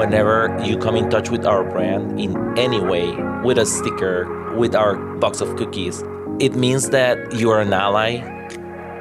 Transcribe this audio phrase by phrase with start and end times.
[0.00, 3.14] whenever you come in touch with our brand in any way,
[3.44, 6.02] with a sticker, with our box of cookies,
[6.38, 8.12] it means that you are an ally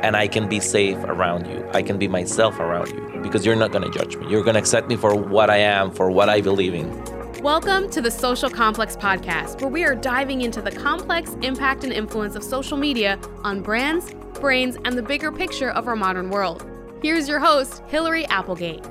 [0.04, 1.65] and I can be safe around you.
[1.74, 4.29] I can be myself around you because you're not going to judge me.
[4.29, 6.90] You're going to accept me for what I am, for what I believe in.
[7.42, 11.94] Welcome to the Social Complex Podcast, where we are diving into the complex impact and
[11.94, 16.70] influence of social media on brands, brains, and the bigger picture of our modern world.
[17.02, 18.86] Here's your host, Hillary Applegate.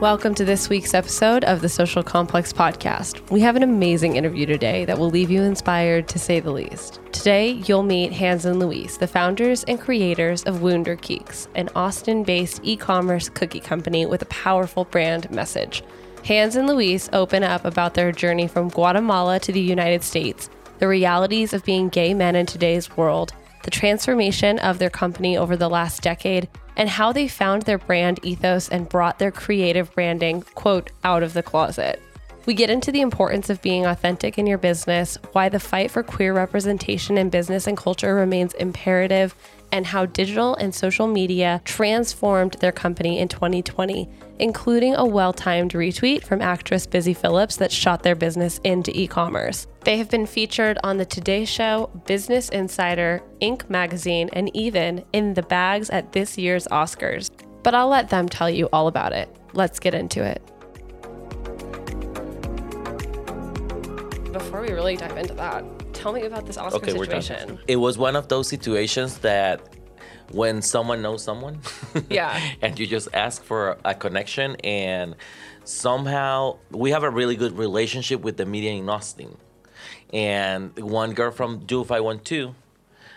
[0.00, 3.28] Welcome to this week's episode of the Social Complex Podcast.
[3.32, 7.00] We have an amazing interview today that will leave you inspired to say the least.
[7.10, 12.60] Today, you'll meet Hans and Luis, the founders and creators of Wunderkeks, an Austin based
[12.62, 15.82] e commerce cookie company with a powerful brand message.
[16.24, 20.86] Hans and Luis open up about their journey from Guatemala to the United States, the
[20.86, 23.32] realities of being gay men in today's world,
[23.68, 28.18] the transformation of their company over the last decade, and how they found their brand
[28.22, 32.00] ethos and brought their creative branding, quote, out of the closet.
[32.46, 36.02] We get into the importance of being authentic in your business, why the fight for
[36.02, 39.34] queer representation in business and culture remains imperative,
[39.72, 45.72] and how digital and social media transformed their company in 2020, including a well timed
[45.72, 49.66] retweet from actress Busy Phillips that shot their business into e commerce.
[49.80, 53.68] They have been featured on The Today Show, Business Insider, Inc.
[53.70, 57.30] magazine, and even in the bags at this year's Oscars.
[57.62, 59.34] But I'll let them tell you all about it.
[59.52, 60.42] Let's get into it.
[64.32, 65.64] Before we really dive into that,
[66.12, 67.22] tell me about this Oscar Okay, we're done.
[67.22, 67.58] situation.
[67.68, 69.60] It was one of those situations that
[70.32, 71.60] when someone knows someone,
[72.10, 72.38] Yeah.
[72.62, 75.14] and you just ask for a connection, and
[75.64, 79.36] somehow we have a really good relationship with the media in Austin.
[80.12, 82.54] And one girl from Do 512,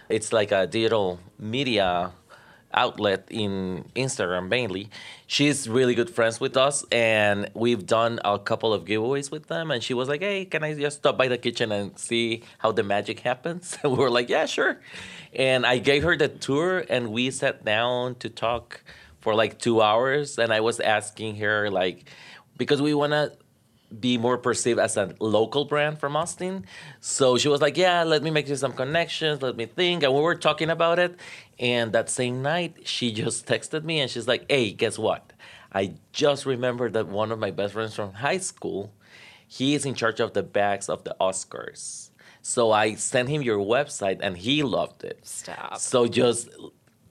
[0.10, 2.12] it's like a digital media
[2.74, 4.90] outlet in Instagram mainly.
[5.32, 9.72] She's really good friends with us, and we've done a couple of giveaways with them.
[9.72, 12.74] And she was like, "Hey, can I just stop by the kitchen and see how
[12.74, 14.82] the magic happens?" And we were like, "Yeah, sure."
[15.34, 18.84] And I gave her the tour, and we sat down to talk
[19.22, 20.38] for like two hours.
[20.38, 22.10] And I was asking her like,
[22.58, 23.32] because we want to
[24.00, 26.66] be more perceived as a local brand from Austin.
[27.00, 30.04] So she was like, Yeah, let me make you some connections, let me think.
[30.04, 31.16] And we were talking about it.
[31.60, 35.34] And that same night, she just texted me and she's like, Hey, guess what?
[35.74, 38.94] I just remembered that one of my best friends from high school,
[39.48, 42.10] he is in charge of the bags of the Oscars.
[42.42, 45.20] So I sent him your website and he loved it.
[45.24, 45.78] Stop.
[45.78, 46.50] So just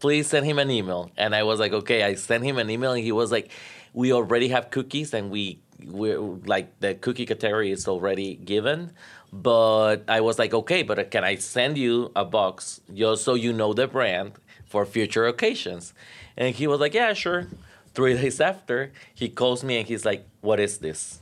[0.01, 1.11] please send him an email.
[1.17, 2.03] And I was like, okay.
[2.03, 3.51] I sent him an email, and he was like,
[3.93, 8.93] we already have cookies, and we we're like the cookie category is already given.
[9.33, 13.53] But I was like, okay, but can I send you a box just so you
[13.53, 14.33] know the brand
[14.67, 15.95] for future occasions?
[16.37, 17.47] And he was like, yeah, sure.
[17.95, 21.21] Three days after, he calls me and he's like, what is this?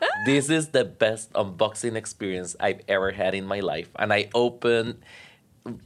[0.26, 3.88] this is the best unboxing experience I've ever had in my life.
[3.96, 5.02] And I open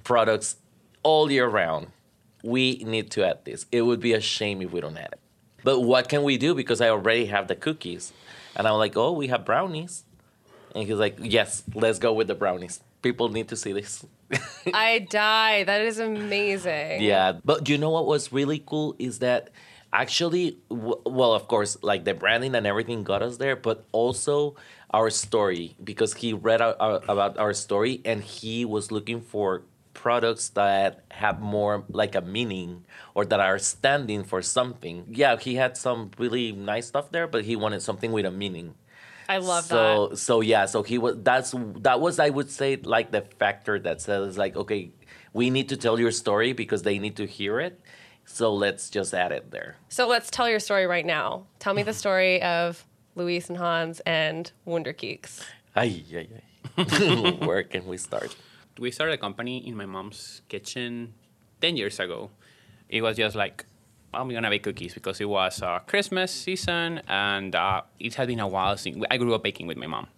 [0.04, 0.56] products
[1.02, 1.88] all year round.
[2.44, 3.66] We need to add this.
[3.72, 5.21] It would be a shame if we don't add it.
[5.64, 6.54] But what can we do?
[6.54, 8.12] Because I already have the cookies.
[8.56, 10.04] And I'm like, oh, we have brownies.
[10.74, 12.80] And he's like, yes, let's go with the brownies.
[13.02, 14.04] People need to see this.
[14.74, 15.64] I die.
[15.64, 17.02] That is amazing.
[17.02, 19.50] Yeah, but you know what was really cool is that
[19.92, 24.56] actually, w- well, of course, like the branding and everything got us there, but also
[24.92, 29.20] our story because he read our, our, uh, about our story and he was looking
[29.20, 29.62] for
[29.94, 35.06] products that have more like a meaning or that are standing for something.
[35.08, 38.74] Yeah, he had some really nice stuff there, but he wanted something with a meaning.
[39.28, 40.16] I love so, that.
[40.16, 41.16] So yeah, so he was.
[41.22, 44.90] That's that was I would say like the factor that says like okay,
[45.32, 47.80] we need to tell your story because they need to hear it.
[48.24, 49.76] So let's just add it there.
[49.88, 51.46] So let's tell your story right now.
[51.58, 55.42] Tell me the story of Luis and Hans and Wunderkeks.
[55.74, 57.36] Ay, ay, ay.
[57.46, 58.36] Where can we start?
[58.78, 61.14] We started a company in my mom's kitchen
[61.60, 62.30] 10 years ago.
[62.88, 63.64] It was just like,
[64.14, 68.40] I'm gonna bake cookies because it was uh, Christmas season and uh, it had been
[68.40, 70.08] a while since I grew up baking with my mom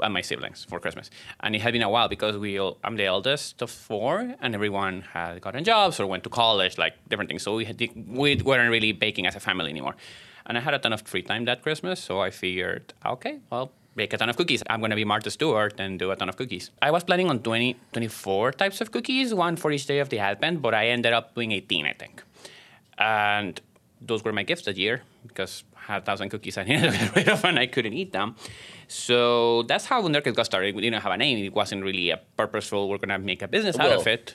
[0.00, 1.10] and my siblings for Christmas.
[1.40, 4.54] And it had been a while because we all, I'm the eldest of four and
[4.54, 7.42] everyone had gotten jobs or went to college, like different things.
[7.42, 9.96] So we, had, we weren't really baking as a family anymore.
[10.46, 13.72] And I had a ton of free time that Christmas, so I figured, okay, well,
[13.94, 14.62] bake a ton of cookies.
[14.68, 16.70] I'm going to be Martha Stewart and do a ton of cookies.
[16.80, 20.18] I was planning on 20, 24 types of cookies, one for each day of the
[20.18, 22.22] Advent, but I ended up doing 18, I think.
[22.98, 23.60] And
[24.00, 26.98] those were my gifts that year because I had a thousand cookies I needed to
[26.98, 28.36] get rid of and I couldn't eat them.
[28.88, 30.74] So that's how Wunderkeks got started.
[30.74, 31.38] We didn't have a name.
[31.44, 34.34] It wasn't really a purposeful, we're going to make a business out of it.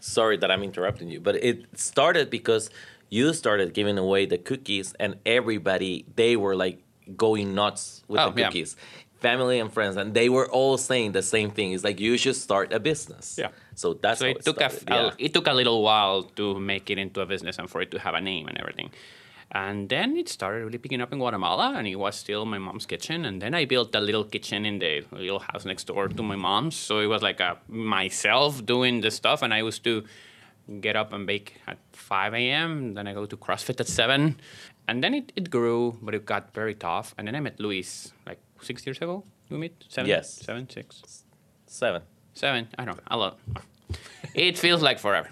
[0.00, 2.70] Sorry that I'm interrupting you, but it started because
[3.10, 6.82] you started giving away the cookies, and everybody they were like
[7.16, 8.46] going nuts with Oh, the yeah.
[8.48, 8.76] cookies.
[9.20, 11.72] Family and friends, and they were all saying the same thing.
[11.72, 13.36] It's like you should start a business.
[13.36, 13.48] Yeah.
[13.74, 15.14] So that's So how it took a, started.
[15.20, 17.90] a- it took a little while to make it into a business and for it
[17.90, 18.90] to have a name and everything.
[19.50, 22.86] And then it started really picking up in Guatemala, and it was still my mom's
[22.86, 23.24] kitchen.
[23.24, 26.36] And then I built a little kitchen in the little house next door to my
[26.36, 26.76] mom's.
[26.76, 30.04] So it was like a, myself doing the stuff, and I used to
[30.82, 32.92] get up and bake at 5 a.m.
[32.94, 34.36] Then I go to CrossFit at 7.
[34.88, 37.14] And then it, it grew, but it got very tough.
[37.18, 39.22] And then I met Luis like six years ago.
[39.50, 39.72] We met?
[39.88, 40.08] Seven?
[40.08, 40.32] Yes.
[40.44, 41.24] Seven, six.
[41.66, 42.02] seven.
[42.34, 42.68] Seven.
[42.78, 43.02] I don't know.
[43.08, 43.38] A lot.
[44.34, 45.30] It feels like forever.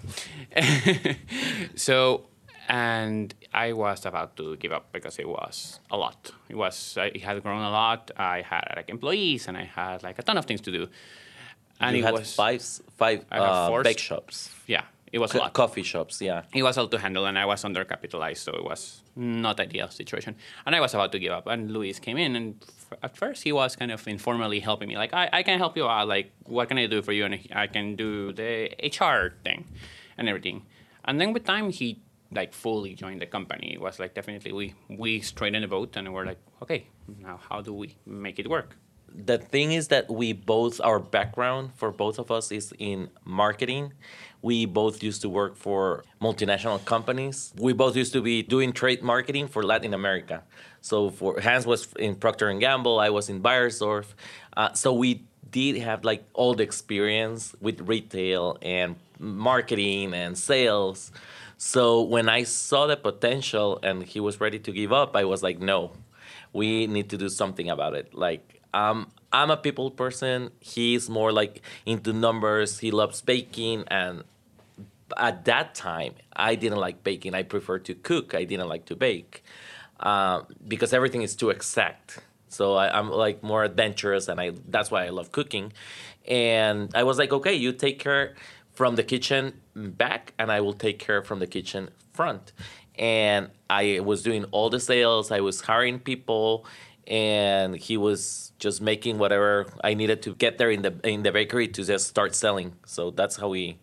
[1.75, 2.25] so,
[2.67, 6.31] and I was about to give up because it was a lot.
[6.49, 6.97] It was.
[6.99, 8.11] It had grown a lot.
[8.17, 10.87] I had like employees, and I had like a ton of things to do.
[11.79, 12.61] And you it had was five
[12.97, 15.53] five uh, four bake shops, Yeah, it was a lot.
[15.53, 16.21] coffee shops.
[16.21, 16.43] Yeah.
[16.53, 20.35] it was all to handle, and I was undercapitalized, so it was not ideal situation.
[20.65, 22.55] And I was about to give up, and Luis came in, and
[22.91, 25.77] f- at first he was kind of informally helping me, like, I, I can help
[25.77, 27.25] you out, like, what can I do for you?
[27.25, 29.65] And I can do the HR thing
[30.17, 30.65] and everything.
[31.05, 32.01] And then with time, he
[32.33, 33.71] like fully joined the company.
[33.73, 36.87] It was like definitely we we straightened the boat, and we're like, okay,
[37.21, 38.75] now how do we make it work?
[39.13, 43.93] The thing is that we both our background for both of us is in marketing.
[44.41, 47.53] We both used to work for multinational companies.
[47.57, 50.43] We both used to be doing trade marketing for latin america.
[50.81, 54.05] So for hans was in procter and gamble i was in Beiersdorf
[54.55, 61.11] uh, so we did have like all the experience with retail and marketing and sales.
[61.57, 65.41] So when i saw the potential and he was ready to give up i was
[65.41, 65.93] like no
[66.53, 68.13] we need to do something about it.
[68.13, 70.51] Like um, I'm a people person.
[70.59, 72.79] He's more like into numbers.
[72.79, 74.23] He loves baking, and
[75.15, 77.33] at that time, I didn't like baking.
[77.33, 78.35] I prefer to cook.
[78.35, 79.43] I didn't like to bake
[79.99, 82.19] uh, because everything is too exact.
[82.49, 85.73] So I, I'm like more adventurous, and I that's why I love cooking.
[86.27, 88.35] And I was like, okay, you take care
[88.73, 92.51] from the kitchen back, and I will take care from the kitchen front.
[92.97, 95.31] And I was doing all the sales.
[95.31, 96.65] I was hiring people,
[97.07, 101.31] and he was just making whatever I needed to get there in the in the
[101.31, 102.73] bakery to just start selling.
[102.85, 103.79] So that's how we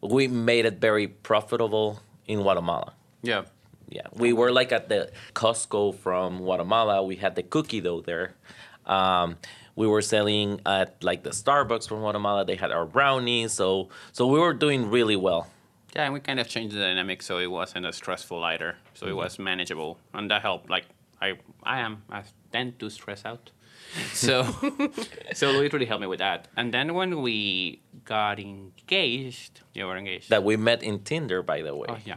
[0.00, 2.94] we made it very profitable in Guatemala.
[3.22, 3.44] Yeah.
[3.88, 7.04] Yeah, we were like at the Costco from Guatemala.
[7.04, 8.34] We had the cookie dough there.
[8.84, 9.36] Um,
[9.76, 12.44] we were selling at like the Starbucks from Guatemala.
[12.44, 15.46] They had our brownies, so so we were doing really well.
[15.94, 18.76] Yeah, and we kind of changed the dynamic so it wasn't as stressful either.
[18.94, 20.68] So it was manageable, and that helped.
[20.68, 20.86] Like
[21.20, 22.22] I, I am, I
[22.52, 23.50] tend to stress out.
[24.12, 24.42] So,
[25.32, 26.48] so Luis really helped me with that.
[26.56, 30.28] And then when we got engaged, yeah, we're engaged.
[30.30, 31.86] That we met in Tinder, by the way.
[31.88, 32.16] oh yeah,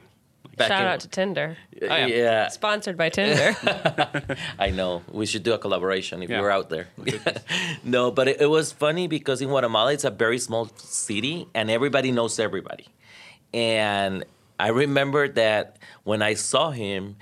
[0.57, 1.57] Back Shout in- out to Tinder.
[1.81, 2.05] Oh, yeah.
[2.07, 3.55] yeah, Sponsored by Tinder.
[4.59, 5.03] I know.
[5.11, 6.41] We should do a collaboration if Yeah.
[6.41, 6.87] we're out there.
[7.83, 11.69] no, but it, it was funny because in Guatemala, it's a very small city and
[11.69, 12.87] everybody knows everybody.
[13.53, 14.25] And
[14.59, 17.15] I remember that when I saw him,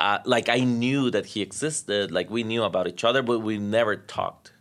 [0.00, 3.58] uh, like I knew that he existed, like we knew about each other, but we
[3.58, 4.52] never talked.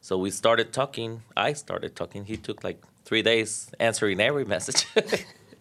[0.00, 1.22] So we started talking.
[1.36, 2.24] I started talking.
[2.24, 4.86] He took like three days answering every message.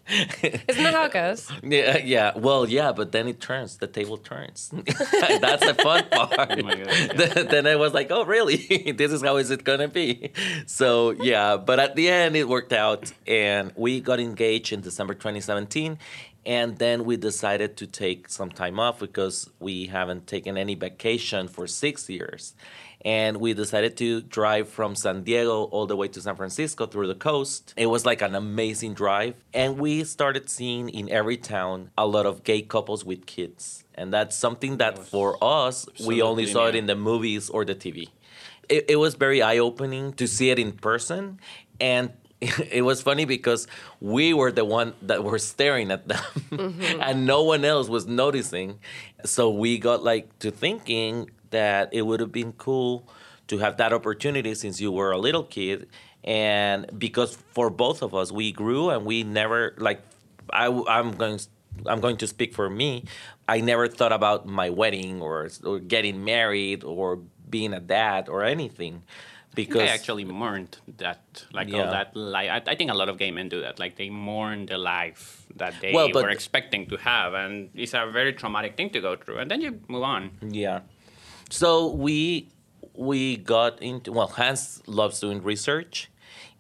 [0.09, 1.51] Isn't that how it goes?
[1.63, 2.31] Yeah, yeah.
[2.35, 3.77] Well, yeah, but then it turns.
[3.77, 4.69] The table turns.
[4.73, 6.33] That's the fun part.
[6.39, 7.13] Oh my God, yeah.
[7.13, 8.57] then, then I was like, oh, really?
[8.93, 10.31] this is how is it gonna be?
[10.65, 15.13] So yeah, but at the end it worked out, and we got engaged in December
[15.13, 15.99] 2017,
[16.45, 21.47] and then we decided to take some time off because we haven't taken any vacation
[21.47, 22.55] for six years.
[23.05, 27.07] And we decided to drive from San Diego all the way to San Francisco through
[27.07, 27.73] the coast.
[27.77, 29.35] It was like an amazing drive.
[29.53, 33.85] And we started seeing in every town a lot of gay couples with kids.
[33.95, 37.75] And that's something that for us, we only saw it in the movies or the
[37.75, 38.09] TV.
[38.67, 41.39] It, it was very eye opening to see it in person.
[41.79, 42.11] And
[42.71, 43.67] it was funny because
[43.99, 47.01] we were the one that were staring at them mm-hmm.
[47.01, 48.79] and no one else was noticing.
[49.25, 53.07] So we got like to thinking that it would have been cool
[53.47, 55.89] to have that opportunity since you were a little kid.
[56.23, 60.01] And because for both of us we grew and we never like
[60.51, 61.39] I, i'm going
[61.85, 63.03] i'm going to speak for me.
[63.49, 67.19] I never thought about my wedding or, or getting married or
[67.49, 69.03] being a dad or anything
[69.65, 71.21] because I actually mourned that,
[71.57, 71.79] like Yeah.
[71.85, 72.49] all that life.
[72.55, 73.75] I, I think a lot of gay men do that.
[73.83, 78.05] Like they mourn the life that they Well, were expecting to have, and it's a
[78.19, 79.37] very traumatic thing to go through.
[79.41, 80.31] And then you move on.
[80.63, 80.79] Yeah.
[81.49, 81.67] So
[82.05, 82.49] we
[82.93, 86.09] we got into well, Hans loves doing research,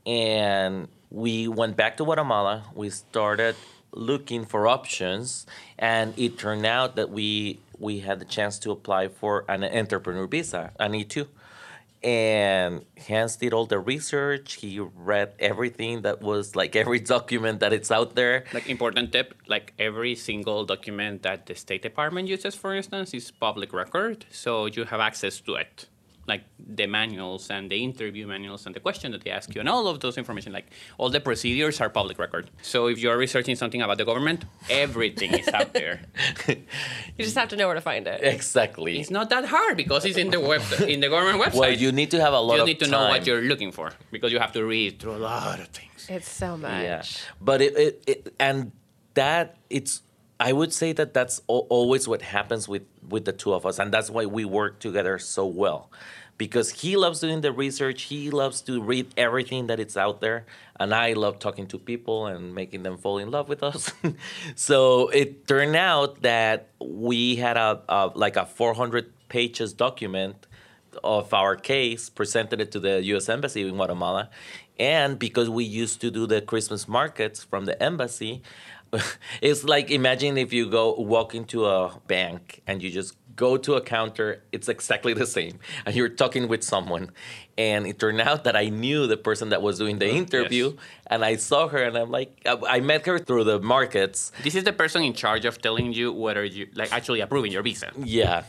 [0.05, 2.55] and we went back to Guatemala.
[2.73, 3.55] We started
[3.91, 5.45] looking for options,
[5.77, 10.27] and it turned out that we we had the chance to apply for an entrepreneur
[10.27, 11.27] visa, an E2.
[12.01, 14.53] And Hans did all the research.
[14.55, 18.45] He read everything that was like every document that it's out there.
[18.53, 23.31] Like important tip, like every single document that the State Department uses, for instance, is
[23.31, 25.87] public record, so you have access to it
[26.29, 29.67] like the manuals and the interview manuals and the question that they ask you and
[29.67, 30.67] all of those information like
[30.97, 32.49] all the procedures are public record.
[32.61, 36.01] So if you're researching something about the government everything is out there.
[37.17, 38.21] You just have to know where to find it.
[38.23, 38.99] Exactly.
[38.99, 41.59] it's not that hard because it's in the web in the government website.
[41.59, 43.71] Well, you need to have a lot you of need to know what you're looking
[43.71, 46.07] for because you have to read through a lot of things.
[46.09, 46.83] It's so much.
[46.83, 47.01] Yeah,
[47.41, 48.71] but it, it, it and
[49.15, 50.01] that it's
[50.39, 53.91] I would say that that's always what happens with with the two of us, and
[53.91, 55.91] that's why we work together so well,
[56.39, 60.45] because he loves doing the research, he loves to read everything that it's out there,
[60.79, 63.91] and I love talking to people and making them fall in love with us.
[64.55, 70.47] so it turned out that we had a, a like a 400 pages document
[71.03, 73.27] of our case, presented it to the U.S.
[73.27, 74.29] Embassy in Guatemala,
[74.79, 78.41] and because we used to do the Christmas markets from the embassy,
[79.41, 83.75] it's like imagine if you go walk into a bank and you just go to
[83.75, 87.09] a counter, it's exactly the same, and you're talking with someone,
[87.57, 90.79] and it turned out that I knew the person that was doing the interview, yes.
[91.07, 94.55] and I saw her, and I'm like, I I met her through the markets, this
[94.55, 97.91] is the person in charge of telling you whether you like actually approving your visa
[97.97, 98.43] Yeah.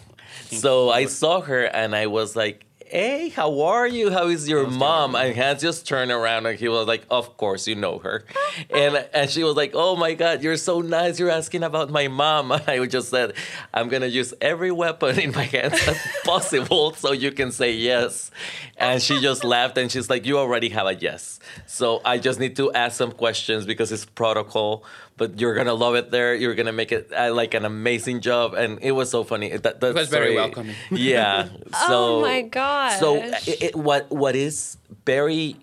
[0.47, 4.11] So I saw her and I was like, hey, how are you?
[4.11, 5.15] How is your mom?
[5.15, 8.25] And Hans just turned around and he was like, of course you know her.
[8.69, 11.19] and and she was like, oh my God, you're so nice.
[11.19, 12.51] You're asking about my mom.
[12.51, 13.35] And I just said,
[13.73, 17.73] I'm going to use every weapon in my hands as possible so you can say
[17.73, 18.31] yes.
[18.77, 21.39] And she just laughed and she's like, you already have a yes.
[21.67, 24.85] So I just need to ask some questions because it's protocol.
[25.21, 26.35] But you're gonna love it there.
[26.35, 29.55] You're gonna make it uh, like an amazing job, and it was so funny.
[29.55, 30.75] That, that It was very welcoming.
[30.91, 31.51] Yeah.
[31.87, 32.99] So, Oh my gosh.
[32.99, 35.57] So it, it, what what is very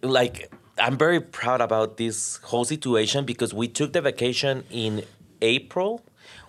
[0.00, 5.04] like I'm very proud about this whole situation because we took the vacation in
[5.42, 6.00] April,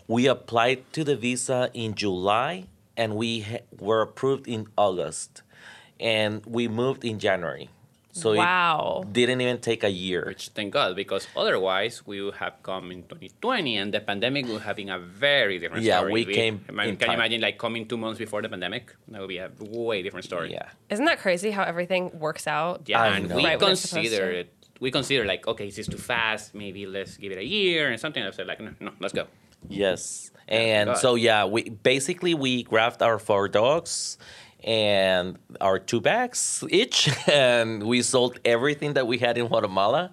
[0.07, 5.41] we applied to the visa in July, and we ha- were approved in August,
[5.99, 7.67] and we moved in January.
[8.15, 9.01] So Wow.
[9.03, 10.23] it didn't even take a year.
[10.27, 14.61] which thank God because otherwise we would have come in 2020 and the pandemic would
[14.61, 16.21] have been a very different Yeah, story.
[16.21, 18.49] Yeah, we came I mean, in can you imagine like coming two months before the
[18.49, 18.93] pandemic?
[19.07, 20.51] That would be a way different story.
[20.51, 20.69] Yeah.
[20.91, 22.83] Isn't that crazy how everything works out?
[22.85, 23.35] Yeah, I and know.
[23.37, 24.53] we Right when it's supposed consider it.
[24.79, 26.53] We consider like, okay, is this too fast?
[26.53, 28.21] Maybe let's give it a year and something.
[28.21, 29.25] I said like, no, no, let's go.
[29.69, 30.29] Yes.
[30.47, 30.97] And God.
[30.97, 34.17] so yeah, we basically we grabbed our four dogs
[34.63, 40.11] and our two bags each and we sold everything that we had in Guatemala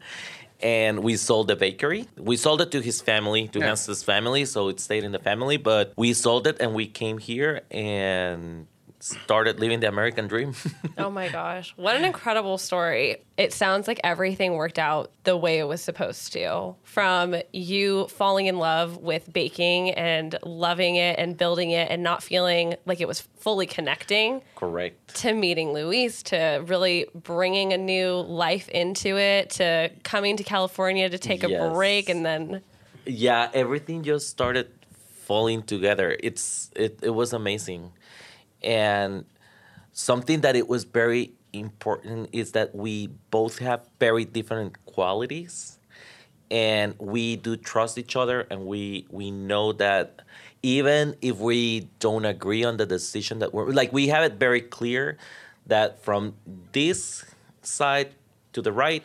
[0.63, 2.07] and we sold the bakery.
[2.19, 3.67] We sold it to his family, to Yeah.
[3.69, 7.19] Hans's family, so it stayed in the family, but we sold it and we came
[7.19, 8.67] here and
[9.01, 10.55] started living the American dream.
[10.99, 11.73] Oh my gosh.
[11.77, 13.25] What an incredible story.
[13.37, 16.75] It sounds like everything worked out the way it was supposed to.
[16.83, 22.23] From you falling in love with baking and loving it and building it and not
[22.23, 25.15] feeling like it was fully connecting Correct.
[25.17, 31.09] to meeting Luis, to really bringing a new life into it, to coming to California
[31.09, 32.63] to take a break and then
[33.07, 34.71] yeah everything just started
[35.25, 37.93] falling together it's it, it was amazing
[38.63, 39.25] and
[39.93, 45.79] something that it was very important is that we both have very different qualities
[46.51, 50.21] and we do trust each other and we we know that
[50.63, 54.61] even if we don't agree on the decision that we're like we have it very
[54.61, 55.17] clear
[55.67, 56.35] that from
[56.73, 57.25] this
[57.63, 58.15] side
[58.53, 59.03] to the right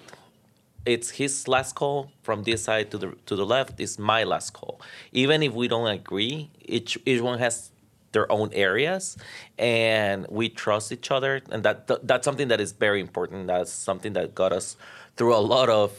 [0.85, 4.53] it's his last call from this side to the to the left is my last
[4.53, 4.79] call.
[5.11, 7.71] Even if we don't agree each each one has
[8.15, 9.17] their own areas
[9.59, 13.45] and we trust each other and that th- that's something that is very important.
[13.47, 14.77] That's something that got us
[15.17, 15.91] through a lot of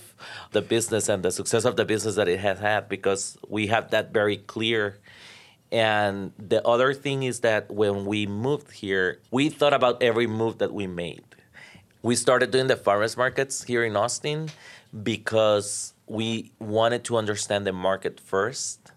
[0.52, 3.90] the business and the success of the business that it has had because we have
[3.90, 4.98] that very clear.
[5.70, 10.58] And the other thing is that when we moved here we thought about every move
[10.58, 11.24] that we made.
[12.02, 14.48] We started doing the farmers markets here in Austin
[15.02, 18.92] because we wanted to understand the market first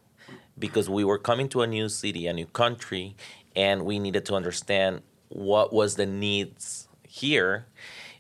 [0.60, 3.16] because we were coming to a new city, a new country,
[3.56, 7.66] and we needed to understand what was the needs here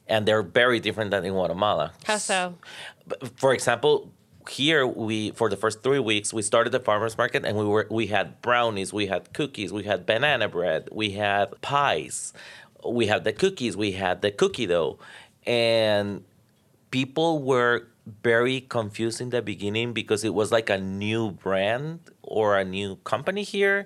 [0.09, 1.93] and they're very different than in Guatemala.
[2.03, 2.55] how so?
[3.35, 4.11] For example,
[4.49, 7.87] here we for the first three weeks we started the farmers market and we were
[7.89, 12.33] we had brownies, we had cookies, we had banana bread, we had pies,
[12.83, 14.97] we had the cookies, we had the cookie dough,
[15.45, 16.23] and
[16.89, 17.87] people were
[18.23, 22.97] very confused in the beginning because it was like a new brand or a new
[22.97, 23.85] company here.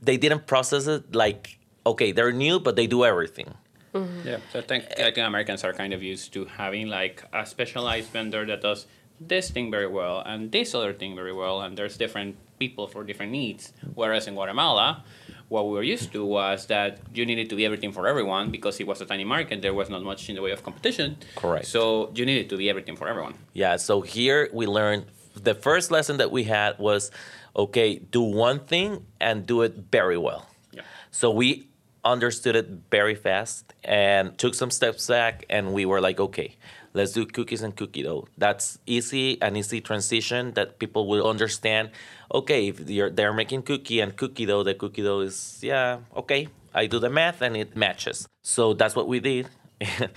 [0.00, 3.54] They didn't process it like, okay, they're new, but they do everything.
[3.94, 4.26] Mm-hmm.
[4.26, 7.44] Yeah, so I think, I think Americans are kind of used to having like a
[7.44, 8.86] specialized vendor that does
[9.20, 13.04] this thing very well and this other thing very well, and there's different people for
[13.04, 13.72] different needs.
[13.94, 15.04] Whereas in Guatemala,
[15.52, 18.80] what we were used to was that you needed to be everything for everyone because
[18.80, 19.60] it was a tiny market.
[19.60, 21.18] There was not much in the way of competition.
[21.36, 21.66] Correct.
[21.66, 23.34] So you needed to be everything for everyone.
[23.52, 25.04] Yeah, so here we learned
[25.34, 27.10] the first lesson that we had was
[27.54, 30.46] okay, do one thing and do it very well.
[30.72, 30.84] Yeah.
[31.10, 31.68] So we
[32.02, 36.56] understood it very fast and took some steps back and we were like, okay,
[36.94, 38.26] let's do cookies and cookie dough.
[38.38, 41.90] That's easy, an easy transition that people will understand.
[42.32, 46.48] Okay, if you're, they're making cookie and cookie dough, the cookie dough is, yeah, okay.
[46.74, 48.26] I do the math and it matches.
[48.42, 49.48] So that's what we did.
[49.80, 50.10] and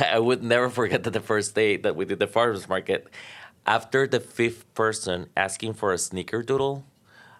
[0.00, 3.08] I would never forget that the first day that we did the farmers market,
[3.66, 6.84] after the fifth person asking for a snickerdoodle,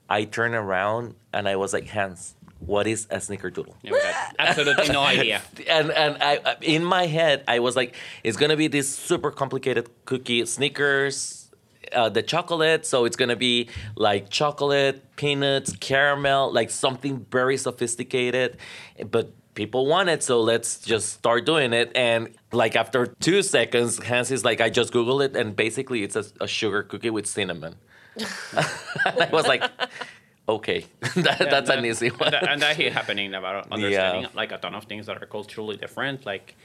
[0.08, 3.74] I turned around and I was like, Hans, what is a snickerdoodle?
[3.82, 5.40] Yeah, absolutely no idea.
[5.68, 9.88] and and I in my head I was like, it's gonna be this super complicated
[10.04, 11.39] cookie, Snickers,
[11.92, 12.86] uh, the chocolate.
[12.86, 18.56] So it's gonna be like chocolate, peanuts, caramel, like something very sophisticated.
[19.10, 21.92] But people want it, so let's just start doing it.
[21.94, 26.16] And like after two seconds, Hans is like, I just Googled it, and basically it's
[26.16, 27.76] a, a sugar cookie with cinnamon.
[28.54, 29.62] I was like,
[30.48, 32.34] okay, that, that's an easy one.
[32.34, 35.76] And that, and that happening about understanding like a ton of things that are culturally
[35.76, 36.56] different, like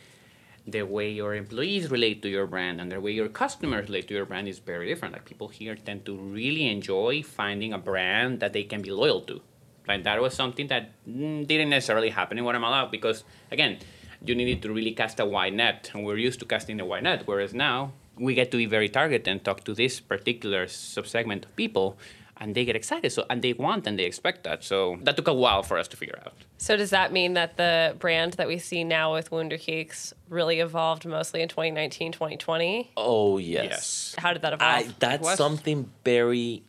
[0.68, 4.14] the way your employees relate to your brand and the way your customers relate to
[4.16, 5.14] your brand is very different.
[5.14, 9.22] Like people here tend to really enjoy finding a brand that they can be loyal
[9.22, 9.42] to.
[9.88, 13.78] Like that was something that mm, didn't necessarily happen in Guatemala because again,
[14.26, 17.04] you needed to really cast a wide net, and we're used to casting a wide
[17.04, 17.24] net.
[17.26, 21.56] Whereas now we get to be very targeted and talk to this particular subsegment of
[21.56, 21.98] people
[22.38, 25.28] and they get excited so and they want and they expect that so that took
[25.28, 28.48] a while for us to figure out So does that mean that the brand that
[28.48, 32.92] we see now with Wunderkeks really evolved mostly in 2019, 2020?
[32.98, 33.66] Oh yes.
[33.70, 34.72] yes How did that evolve?
[34.88, 36.64] I, that's was- something very.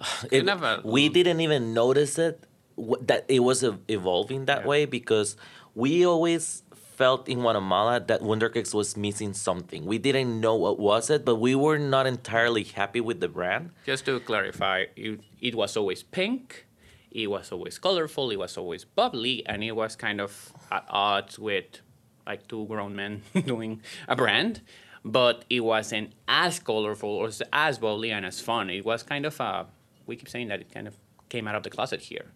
[0.30, 2.44] It, never- we didn't even notice it
[3.02, 4.66] that it was evolving that Yeah.
[4.66, 5.36] way because
[5.74, 6.62] we always
[7.00, 9.86] felt in Guatemala that Wunderkeks was missing something.
[9.86, 13.70] We didn't know what was it, but we were not entirely happy with the brand.
[13.86, 16.66] just to clarify it, it was always pink
[17.22, 21.34] it was always colorful it was always bubbly and it was kind of at odds
[21.38, 21.70] with
[22.28, 23.72] like two grown men doing
[24.06, 24.60] a brand
[25.18, 29.34] but it wasn't as colorful or as bubbly and as fun it was kind of
[29.40, 29.66] a
[30.06, 30.94] we keep saying that it kind of
[31.30, 32.26] came out of the closet here.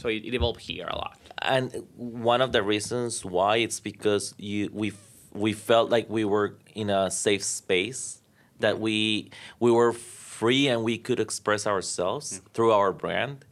[0.00, 1.18] So it, it evolved here a lot.
[1.42, 4.92] And one of the reasons why it's because you we
[5.32, 8.22] we felt like we were in a safe space
[8.60, 13.44] that we we were free and we could express ourselves through our brand.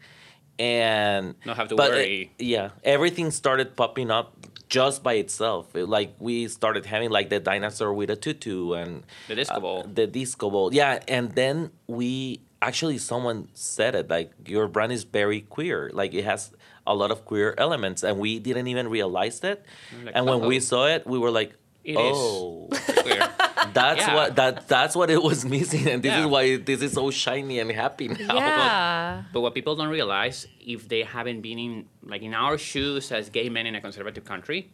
[0.58, 2.32] And Not have to but, uh, worry.
[2.38, 4.36] yeah everything started popping up
[4.68, 5.74] just by itself.
[5.74, 9.60] It- like we started having like the dinosaur with a tutu and The disco uh,
[9.60, 9.82] ball.
[9.84, 10.72] the disco ball.
[10.72, 16.14] Yeah and then we actually someone said it like your brand is very queer like
[16.14, 16.52] it has
[16.86, 19.58] a lot of queer elements and we didn't even realize that
[20.04, 21.52] like, mm, and when we "Uh-oh." saw it we were like
[21.84, 22.16] It is.
[22.22, 22.68] oh
[23.74, 24.14] that's Yeah.
[24.14, 26.20] what that that's what it was missing and this Yeah.
[26.24, 29.22] is why this is so shiny and happy now yeah.
[29.32, 31.72] But what people don't realize, if they haven't been in
[32.12, 34.70] like in our shoes as gay men in a conservative country,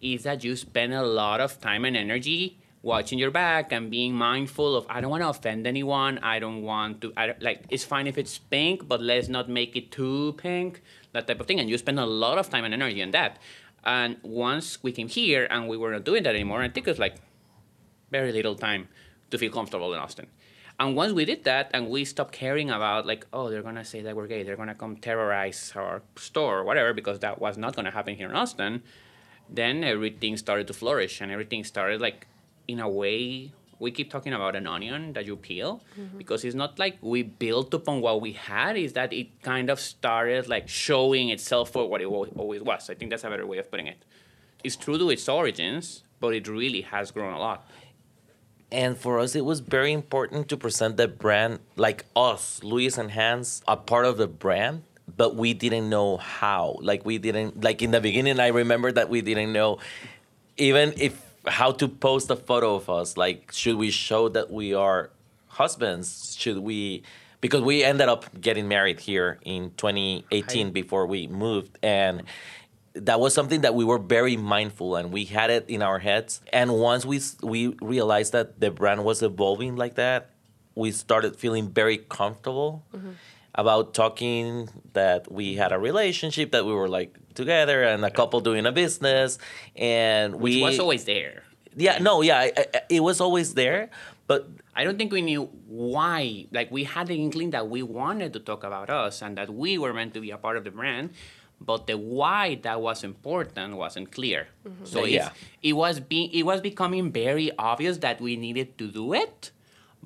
[0.00, 4.14] is that you spend a lot of time and energy watching your back and being
[4.14, 6.18] mindful of I don't want to offend anyone.
[6.22, 7.12] I don't want to.
[7.16, 10.82] I like it's fine if it's pink, but let's not make it too pink.
[11.12, 13.38] That type of thing, and you spend a lot of time and energy on that.
[13.84, 16.98] And once we came here and we were not doing that anymore, it took us
[16.98, 17.16] like
[18.10, 18.88] very little time
[19.30, 20.28] to feel comfortable in Austin.
[20.78, 24.00] And once we did that and we stopped caring about like, oh, they're gonna say
[24.02, 27.74] that we're gay, they're gonna come terrorize our store or whatever, because that was not
[27.74, 28.82] gonna happen here in Austin,
[29.48, 32.26] then everything started to flourish and everything started like
[32.68, 36.16] in a way we keep talking about an onion that you peel mm-hmm.
[36.16, 39.78] because it's not like we built upon what we had is that it kind of
[39.78, 43.58] started like showing itself for what it always was i think that's a better way
[43.58, 44.04] of putting it
[44.64, 47.68] it's true to its origins but it really has grown a lot
[48.72, 53.12] And for us, it was very important to present the brand like us, Luis and
[53.12, 56.76] Hans, a part of the brand, but we didn't know how.
[56.82, 58.40] Like we didn't like in the beginning.
[58.40, 59.78] I remember that we didn't know
[60.56, 63.16] even if how to post a photo of us.
[63.16, 65.10] Like, should we show that we are
[65.48, 66.36] husbands?
[66.38, 67.02] Should we?
[67.40, 72.22] Because we ended up getting married here in 2018 before we moved, and
[72.94, 76.40] that was something that we were very mindful and we had it in our heads.
[76.52, 80.30] And once we we realized that the brand was evolving like that,
[80.74, 83.10] we started feeling very comfortable mm-hmm.
[83.56, 88.40] About talking that we had a relationship that we were like together and a couple
[88.40, 89.38] doing a business
[89.74, 91.42] and Which we was always there.
[91.76, 93.90] yeah no yeah I, I, it was always there
[94.26, 96.46] but I don't think we knew why.
[96.50, 99.78] Like we had the inkling that we wanted to talk about us and that we
[99.78, 101.10] were meant to be a part of the brand,
[101.60, 104.48] but the why that was important wasn't clear.
[104.66, 104.84] Mm-hmm.
[104.84, 105.30] So Yeah.
[105.62, 109.52] it was being it was becoming very obvious that we needed to do it,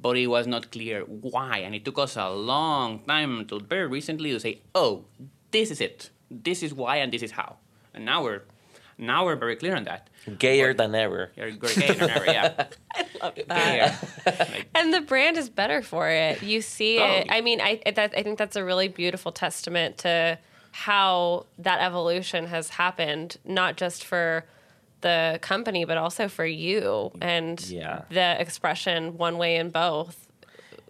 [0.01, 1.59] but it was not clear why.
[1.59, 5.05] And it took us a long time until very recently to say, oh,
[5.51, 6.11] this is it.
[6.31, 7.57] This is why and this is how.
[7.95, 8.43] And now we're
[8.99, 10.11] now we're very clear on that.
[10.39, 12.67] gayer than ever You're great yeah.
[12.95, 14.05] I love that.
[14.27, 16.43] Like, And the brand is better for it.
[16.43, 17.27] You see it.
[17.29, 17.33] Oh.
[17.35, 20.39] I mean, I that, I think that's a really beautiful testament to
[20.73, 24.45] how that evolution has happened, not just for
[25.01, 27.11] the company, but also for you.
[27.21, 28.03] And Yeah.
[28.11, 30.29] the expression one way in both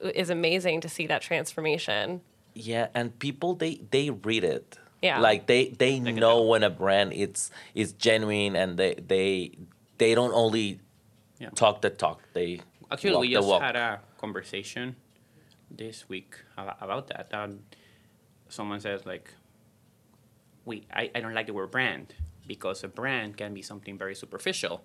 [0.02, 2.20] is amazing to see that transformation.
[2.54, 4.78] Yeah, and people they they read it.
[5.02, 5.20] Yeah.
[5.20, 6.46] Like they they can know tell.
[6.46, 9.52] when a brand it's is genuine and they they
[9.98, 10.80] they don't only
[11.38, 11.50] Yeah.
[11.54, 12.20] talk the talk.
[12.32, 13.62] They Actually, walk we the just walk.
[13.62, 14.96] had a conversation
[15.70, 17.32] this week about, about that.
[17.32, 17.60] Um,
[18.48, 19.32] someone says like,
[20.64, 22.12] "We, I, I don't like the word brand
[22.54, 24.76] because a brand can be something very superficial,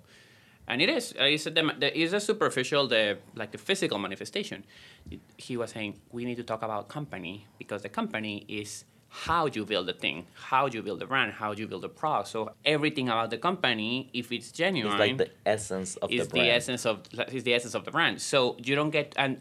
[0.70, 1.06] and it is.
[1.20, 1.52] Uh, it's a
[2.02, 3.04] it's a superficial, the
[3.42, 4.60] like the physical manifestation."
[5.48, 8.86] He was saying we need to talk about company because the company is
[9.26, 10.18] how you build the thing,
[10.52, 12.28] how you build the brand, how you build the product.
[12.28, 12.40] So
[12.76, 16.46] everything about the company, if it's genuine, it's like the essence of is the brand.
[16.46, 16.96] the essence of
[17.38, 18.22] is the essence of the brand.
[18.22, 19.32] So you don't get and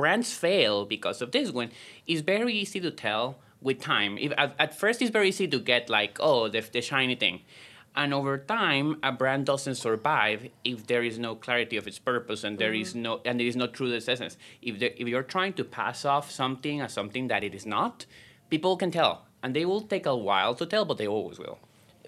[0.00, 1.50] brands fail because of this.
[1.50, 1.70] one
[2.06, 3.26] it's very easy to tell
[3.62, 4.18] with time.
[4.18, 7.40] If at, at first it's very easy to get like oh the the shiny thing,
[7.94, 12.44] and over time a brand doesn't survive if there is no clarity of its purpose
[12.44, 14.36] and there is no and it is not true to its essence.
[14.62, 18.06] If there, if you're trying to pass off something as something that it is not,
[18.50, 19.26] people can tell.
[19.42, 21.58] And they will take a while to tell, but they always will.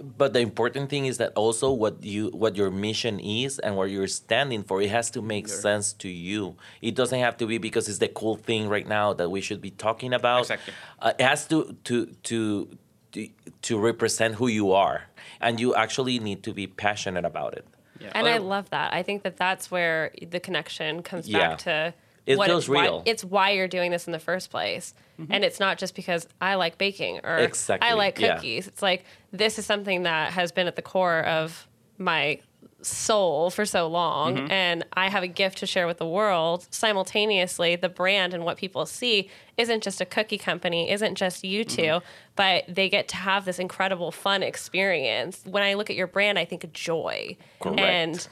[0.01, 3.90] But the important thing is that also what you what your mission is and what
[3.90, 6.57] you're standing for, it has to make sense to you.
[6.83, 9.61] It doesn't have to be because it's the cool thing right now that we should
[9.61, 10.40] be talking about.
[10.42, 10.75] Exactly.
[10.99, 12.68] Uh, it has to to to
[13.12, 13.29] to
[13.62, 15.05] to represent who you are,
[15.40, 17.66] and you actually need to be passionate about it.
[18.01, 18.11] Yeah.
[18.14, 18.92] And I love that.
[18.92, 21.38] I think that that's where the connection comes Yeah.
[21.51, 21.94] back to
[22.27, 23.03] It what feels it's, why, real.
[23.07, 24.94] it's why you're doing this in the first place.
[25.20, 25.33] Mm-hmm.
[25.33, 28.35] And it's not just because I like baking or Exactly, I like yeah.
[28.37, 28.66] cookies.
[28.66, 31.68] It's like this is something that has been at the core of
[31.99, 32.40] my
[32.85, 34.51] soul for so long Mm-hmm.
[34.51, 36.66] and I have a gift to share with the world.
[36.70, 41.64] Simultaneously, the brand and what people see isn't just a cookie company, isn't just you
[41.64, 42.05] 2 Mm-hmm.
[42.37, 45.42] but they get to have this incredible fun experience.
[45.44, 47.81] When I look at your brand, I think joy Correct.
[47.81, 48.29] and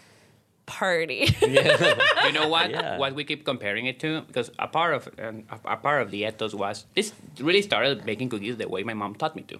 [0.66, 1.34] party.
[1.42, 2.98] you know what Yeah.
[2.98, 6.10] what we keep comparing it to because a part of um, a, a part of
[6.10, 9.58] the ethos was this really started making cookies the way my mom taught me to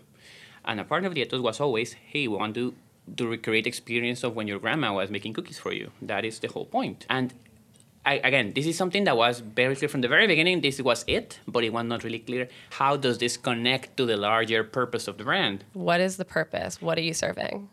[0.65, 2.73] and a part of the ethos was always hey we want to
[3.17, 6.49] to recreate experience of when your grandma was making cookies for you that is the
[6.49, 7.01] whole point.
[7.01, 7.35] point and
[8.05, 10.61] I, again, this is something that was very clear from the very beginning.
[10.61, 12.49] This was it, but it was not really clear.
[12.71, 15.65] How does this connect to the larger purpose of the brand?
[15.73, 16.83] what is the purpose?
[16.83, 17.69] What are you serving?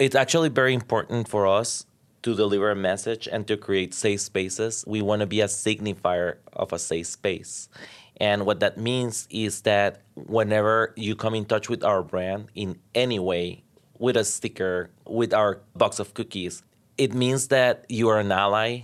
[0.00, 1.86] It's actually very important for us
[2.22, 4.84] to deliver a message and to create safe spaces.
[4.86, 7.68] We want to be a signifier of a safe space.
[8.16, 12.78] And what that means is that whenever you come in touch with our brand in
[12.94, 13.64] any way,
[14.02, 16.64] with a sticker, with our box of cookies,
[16.98, 18.80] it means that you are an ally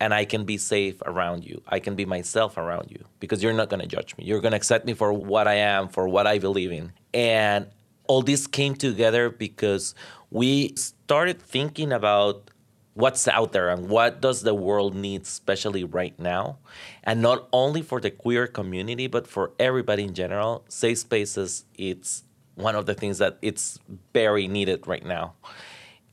[0.00, 1.60] and I can be safe around you.
[1.68, 4.24] I can be myself around you because you're not going to judge me.
[4.24, 6.90] You're going to accept me for what I am, for what I believe in.
[7.12, 7.66] And
[8.06, 9.94] all this came together because
[10.30, 12.50] we started thinking about
[12.94, 16.58] what's out there and what does the world need especially right now
[17.04, 22.24] and not only for the queer community but for everybody in general safe spaces it's
[22.54, 23.78] one of the things that it's
[24.12, 25.34] very needed right now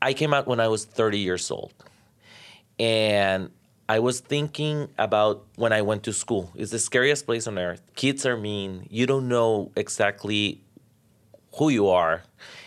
[0.00, 1.72] i came out when i was 30 years old
[2.78, 3.50] and
[3.88, 6.52] I was thinking about when I went to school.
[6.54, 7.80] It's the scariest place on earth.
[7.96, 8.86] Kids are mean.
[8.90, 10.60] You don't know exactly
[11.56, 12.22] who you are,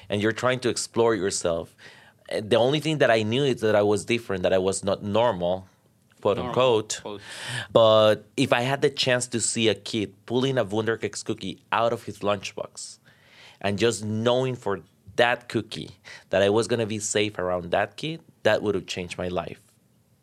[0.09, 1.75] and you're trying to explore yourself.
[2.41, 5.03] The only thing that I knew is that I was different, that I was not
[5.03, 5.67] normal,
[6.21, 6.99] quote Normal, unquote.
[7.03, 7.21] quote.
[7.71, 11.93] But if I had the chance to see a kid pulling a Wunderkeks cookie out
[11.93, 12.97] of his lunchbox
[13.61, 14.81] and just knowing for
[15.15, 15.91] that cookie
[16.29, 19.61] that I was to be safe around that kid, that would have changed my life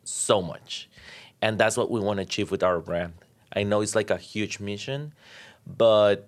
[0.03, 0.89] so much.
[1.41, 3.13] And that's what we want to achieve with our brand.
[3.55, 5.13] I know it's like a huge mission,
[5.65, 6.27] but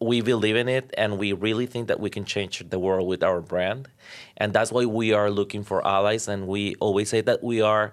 [0.00, 3.22] we believe in it and we really think that we can change the world with
[3.22, 3.86] our brand
[4.38, 7.92] and that's why we are looking for allies and we always say that we are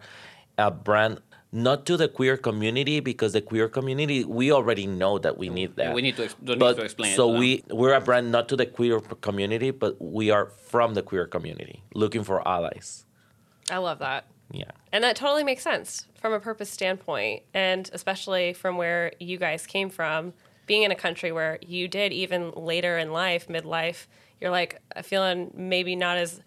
[0.57, 1.19] a brand
[1.51, 5.75] not to the queer community because the queer community we already know that we need
[5.77, 7.39] that we need to ex- don't need to explain it so to them.
[7.39, 11.25] we we're a brand not to the queer community but we are from the queer
[11.25, 13.05] community looking for allies
[13.71, 14.25] I love that.
[14.51, 19.37] yeah And that totally makes sense from a purpose standpoint, and especially from where you
[19.37, 20.33] guys came from,
[20.65, 24.07] being in a country where you did even later in life, midlife,
[24.41, 26.43] you're like feeling maybe not as f-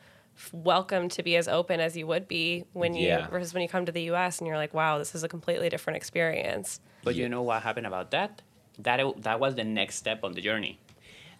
[0.52, 3.28] welcome to be as open as you would be when you Yeah.
[3.28, 4.38] versus when you come to the U.S.
[4.38, 6.80] and you're like, wow, this is a completely different experience.
[7.02, 8.42] But you know what happened about that?
[8.78, 10.78] That that was the next step on the journey.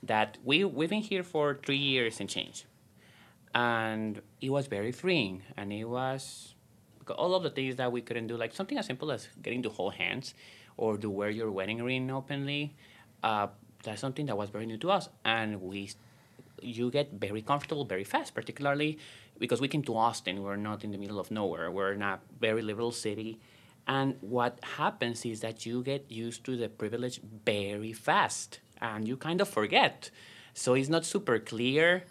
[0.02, 2.64] That we we've been here for three years and change,
[3.54, 6.54] and it was very freeing, and it was
[7.16, 9.68] all of the things that we couldn't do, like something as simple as getting to
[9.68, 10.34] hold hands,
[10.76, 12.74] or to wear your wedding ring openly.
[13.22, 13.48] Uh,
[13.82, 15.90] that's something that was very new to us, and we
[16.62, 18.98] you get very comfortable very fast, particularly
[19.38, 20.42] because we came to Austin.
[20.42, 21.70] We're not in the middle of nowhere.
[21.70, 23.40] We're in a very liberal city.
[23.86, 29.16] And what happens is that you get used to the privilege very fast and you
[29.16, 30.10] kind of forget.
[30.54, 32.04] So it's not super clear.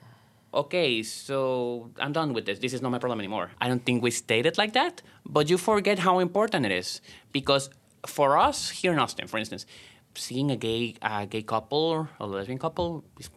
[0.51, 2.59] Okay, so I'm done with this.
[2.59, 3.51] This is not my problem anymore.
[3.61, 7.01] I don't think we stated like that, but you forget how important it is.
[7.31, 7.69] Because
[8.07, 9.65] for us here in Austin, for instance,
[10.15, 10.95] seeing a gay,
[11.29, 13.29] gay couple or a lesbian couple is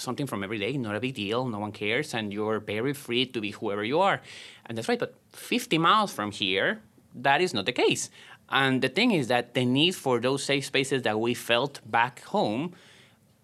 [0.00, 3.26] something from every day, not a big deal, no one cares, and you're very free
[3.26, 4.20] to be whoever you are.
[4.66, 6.80] And that's right, but 50 miles from here,
[7.14, 8.10] that is not the case.
[8.48, 12.24] And the thing is that the need for those safe spaces that we felt back
[12.24, 12.74] home,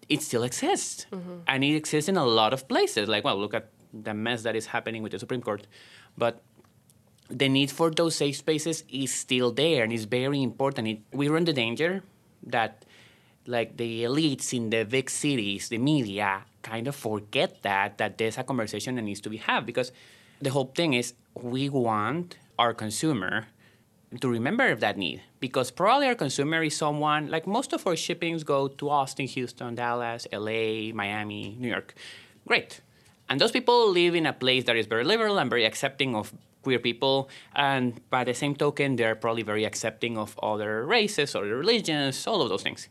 [0.09, 1.05] it still exists.
[1.11, 1.37] Mm-hmm.
[1.47, 3.07] And it exists in a lot of places.
[3.07, 5.65] Like, well, look at the mess that is happening with the Supreme Court.
[6.17, 6.41] But
[7.29, 10.87] the need for those safe spaces is still there and it's very important.
[10.87, 12.03] It, we run the danger
[12.43, 12.85] that
[13.47, 18.37] like the elites in the big cities, the media, kind of forget that that there's
[18.37, 19.91] a conversation that needs to be had because
[20.41, 23.47] the whole thing is we want our consumer
[24.21, 28.43] to remember that need because probably our consumer is someone like most of our shippings
[28.43, 31.93] go to Austin, Houston, Dallas, LA, Miami, New York.
[32.47, 32.81] Great.
[33.29, 36.33] And those people live in a place that is very liberal and very accepting of
[36.63, 37.29] queer people.
[37.55, 42.41] And by the same token, they're probably very accepting of other races, other religions, all
[42.41, 42.87] of those things.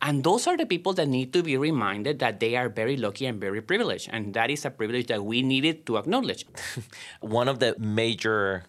[0.00, 3.26] And those are the people that need to be reminded that they are very lucky
[3.26, 4.08] and very privileged.
[4.12, 6.46] And that is a privilege that we needed to acknowledge.
[7.20, 8.64] one of the major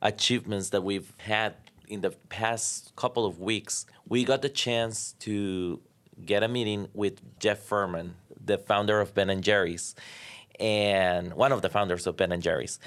[0.00, 1.54] achievements that we've had
[1.86, 5.80] in the past couple of weeks, we got the chance to
[6.24, 9.94] get a meeting with Jeff Furman, the founder of Ben and Jerry's,
[10.58, 12.78] and one of the founders of Ben and Jerry's.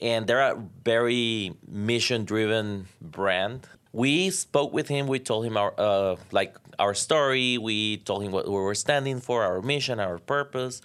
[0.00, 3.66] And they're a very mission-driven brand.
[3.92, 5.06] We spoke with him.
[5.06, 7.58] We told him our uh, like our story.
[7.58, 10.80] We told him what we were standing for, our mission, our purpose.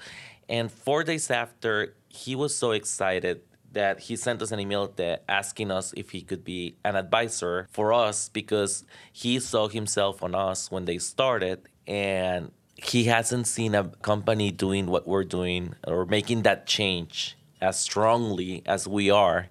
[0.50, 3.42] And four days after, he was so excited
[3.74, 7.68] that he sent us an email that asking us if he could be an advisor
[7.72, 13.76] for us because he saw himself on us when they started and he hasn't seen
[13.76, 19.48] a company doing what we're doing or making that change as strongly as we are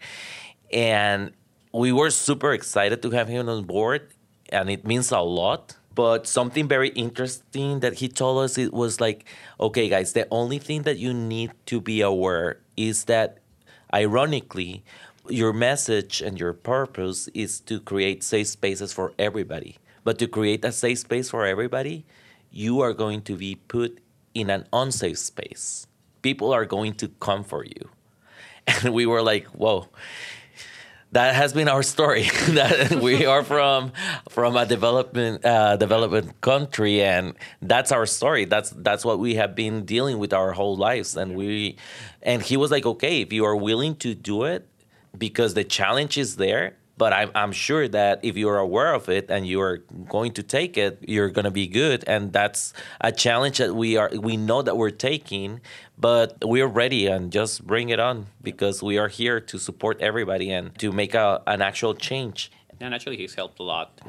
[0.73, 1.33] and
[1.77, 4.09] we were super excited to have him on board
[4.49, 5.77] and it means a lot.
[5.95, 9.25] But something very interesting that he told us it was like
[9.61, 13.39] okay guys the only thing that you need to be aware is that
[13.93, 14.85] ironically
[15.29, 19.77] your message and your purpose is to create safe spaces for everybody.
[20.05, 22.05] But to create a safe space for everybody
[22.51, 23.99] you are going to be put
[24.33, 25.87] in an unsafe space.
[26.23, 27.91] People are going to come for you.
[28.83, 29.89] And we were like whoa
[31.13, 32.23] that has been our story.
[32.49, 33.93] that we are from
[34.29, 38.45] from a development uh, development country, and that's our story.
[38.45, 41.17] That's that's what we have been dealing with our whole lives.
[41.17, 41.77] And we,
[42.23, 44.69] and he was like, okay, if you are willing to do it,
[45.17, 46.77] because the challenge is there.
[46.99, 49.79] But I'm, I'm sure that if you're aware of it and you are
[50.09, 52.05] going to take it, you're going to be good.
[52.07, 55.61] And that's a challenge that we are we know that we're taking,
[55.99, 60.51] but we're ready and just bring it on because we are here to support everybody
[60.51, 62.51] and to make a, an actual change.
[62.81, 64.01] And actually, he's helped a lot.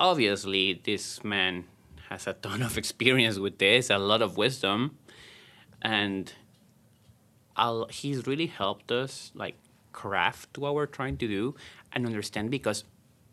[0.00, 1.64] Obviously, this man
[2.08, 4.98] has a ton of experience with this, a lot of wisdom,
[5.82, 6.32] and
[7.56, 9.56] I'll, he's really helped us like
[10.02, 11.42] craft what we're trying to do
[11.92, 12.84] and understand because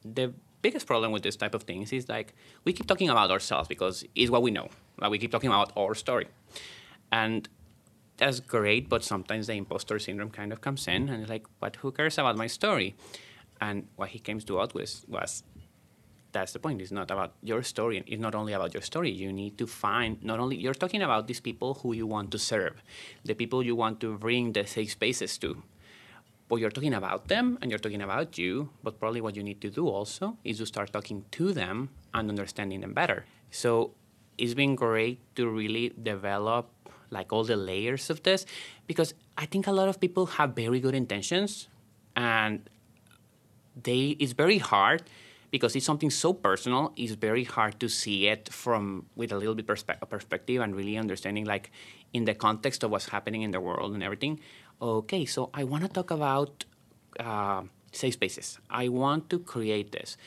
[0.04, 0.28] the
[0.66, 2.34] biggest problem with this type of things is like
[2.66, 4.68] we keep talking about ourselves because it's what we know.
[5.00, 6.28] Like we keep talking about our story,
[7.12, 7.48] and
[8.18, 8.90] that's great.
[8.94, 12.18] But sometimes the imposter syndrome kind of comes in, and it's like, but who cares
[12.18, 12.96] about my story?
[13.62, 15.44] And what he came to us with was
[16.36, 16.82] that's the point.
[16.82, 18.04] It's not about your story.
[18.06, 19.12] It's not only about your story.
[19.12, 22.40] You need to find not only you're talking about these people who you want to
[22.40, 22.76] serve,
[23.24, 25.50] the people you want to bring the safe spaces to.
[26.48, 28.70] But you're talking about them and you're talking about you.
[28.84, 32.30] But probably what you need to do also is to start talking to them and
[32.30, 33.26] understanding them better.
[33.50, 33.92] So
[34.38, 36.70] it's been great to really develop
[37.10, 38.46] like all the layers of this
[38.88, 41.68] because I think a lot of people have very good intentions
[42.16, 42.70] and
[43.82, 45.04] they it's very hard
[45.52, 49.56] because it's something so personal it's very hard to see it from with a little
[49.56, 51.72] bit perspe- perspective and really understanding like
[52.14, 54.40] in the context of what's happening in the world and everything
[54.82, 56.66] okay so i want to talk about
[57.20, 57.62] uh,
[57.92, 60.18] safe spaces i want to create this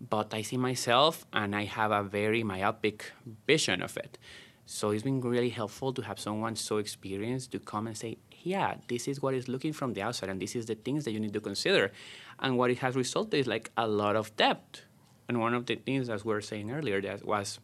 [0.00, 3.12] but i see myself and i have a very myopic
[3.46, 4.18] vision of it
[4.66, 8.74] so it's been really helpful to have someone so experienced to come and say yeah,
[8.88, 11.18] this is what is looking from the outside, and this is the things that you
[11.18, 11.90] need to consider.
[12.38, 14.82] And what it has resulted is like a lot of depth.
[15.28, 17.58] And one of the things, as we were saying earlier, that was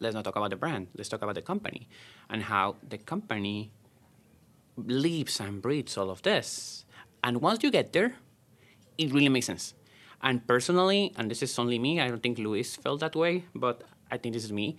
[0.00, 1.88] let's not talk about the brand, let's talk about the company
[2.28, 3.70] and how the company
[4.76, 6.84] lives and breathes all of this.
[7.22, 8.14] And once you get there,
[8.98, 9.74] it really makes sense.
[10.22, 13.82] And personally, and this is only me, I don't think Luis felt that way, but
[14.10, 14.76] I think this is me.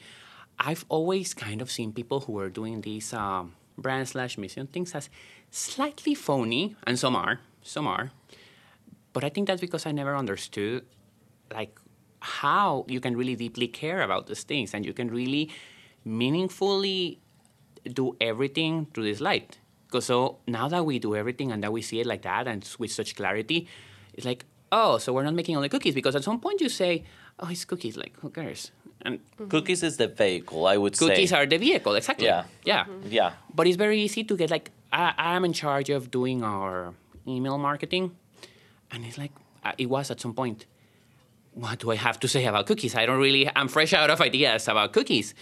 [0.59, 4.95] I've always kind of seen people who are doing these um, brand slash mission things
[4.95, 5.09] as
[5.51, 8.11] slightly phony, and some are, some are.
[9.13, 10.85] But I think that's because I never understood
[11.53, 11.79] like
[12.19, 15.51] how you can really deeply care about these things and you can really
[16.03, 17.19] meaningfully
[17.93, 19.59] do everything through this light.
[19.87, 22.67] Because so now that we do everything and that we see it like that and
[22.77, 23.67] with such clarity,
[24.13, 25.95] it's like, oh, so we're not making only cookies.
[25.95, 27.03] Because at some point you say,
[27.39, 27.95] oh, it's cookies.
[27.97, 28.71] Like, who cares?
[29.03, 29.19] And
[29.49, 31.13] cookies is the vehicle, I would cookies say.
[31.15, 32.25] Cookies are the vehicle, exactly.
[32.27, 32.45] Yeah.
[32.65, 32.83] Yeah.
[32.83, 33.09] Mm-hmm.
[33.09, 33.33] Yeah.
[33.53, 36.93] But it's very easy to get like I, I'm in charge of doing our
[37.27, 38.15] email marketing,
[38.91, 39.31] and it's like
[39.63, 40.65] uh, it was at some point.
[41.53, 42.95] What do I have to say about cookies?
[42.95, 43.49] I don't really.
[43.55, 45.33] I'm fresh out of ideas about cookies,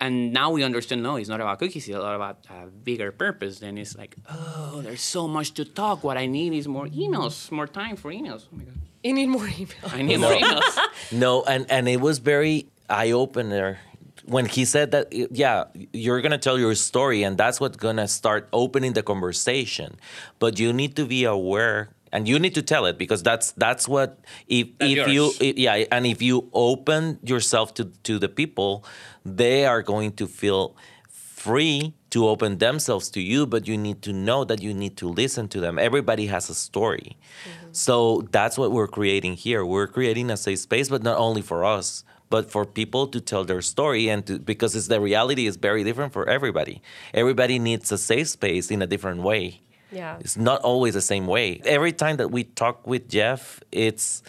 [0.00, 1.02] and now we understand.
[1.02, 1.88] No, it's not about cookies.
[1.88, 3.60] It's a lot about a bigger purpose.
[3.60, 6.04] Then it's like, oh, there's so much to talk.
[6.04, 8.46] What I need is more emails, more time for emails.
[8.52, 8.74] Oh my god.
[9.02, 9.94] You need more emails.
[9.94, 10.78] I need more emails.
[11.12, 13.78] no, and and it was very eye opener
[14.26, 18.48] when he said that yeah you're gonna tell your story and that's what's gonna start
[18.52, 19.96] opening the conversation
[20.38, 23.86] but you need to be aware and you need to tell it because that's that's
[23.86, 25.12] what if that's if yours.
[25.12, 28.84] you if, yeah and if you open yourself to to the people
[29.24, 30.76] they are going to feel
[31.08, 35.08] free to open themselves to you but you need to know that you need to
[35.08, 37.68] listen to them everybody has a story mm-hmm.
[37.72, 41.64] so that's what we're creating here we're creating a safe space but not only for
[41.64, 45.54] us but for people to tell their story and to because it's the reality is
[45.54, 46.82] very different for everybody.
[47.12, 49.60] Everybody needs a safe space in a different way.
[49.92, 50.16] Yeah.
[50.18, 51.60] It's not always the same way.
[51.64, 54.24] Every time that we talk with Jeff, it's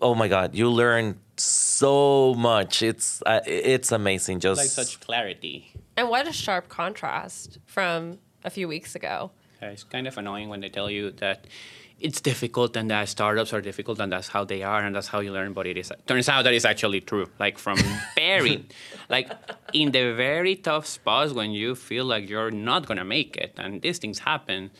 [0.00, 1.20] oh my god, you learn
[1.76, 2.82] so much.
[2.82, 5.72] It's uh, it's amazing just like such clarity.
[5.96, 9.30] And what a sharp contrast from a few weeks ago.
[9.60, 11.46] Yeah, it's kind of annoying when they tell you that
[11.98, 15.20] it's difficult and that startups are difficult and that's how they are and that's how
[15.20, 17.78] you learn but it is turns out that is actually true like from
[18.14, 18.66] very
[19.08, 19.30] like
[19.72, 23.80] in the very tough spots when you feel like you're not gonna make it and
[23.80, 24.70] these things happen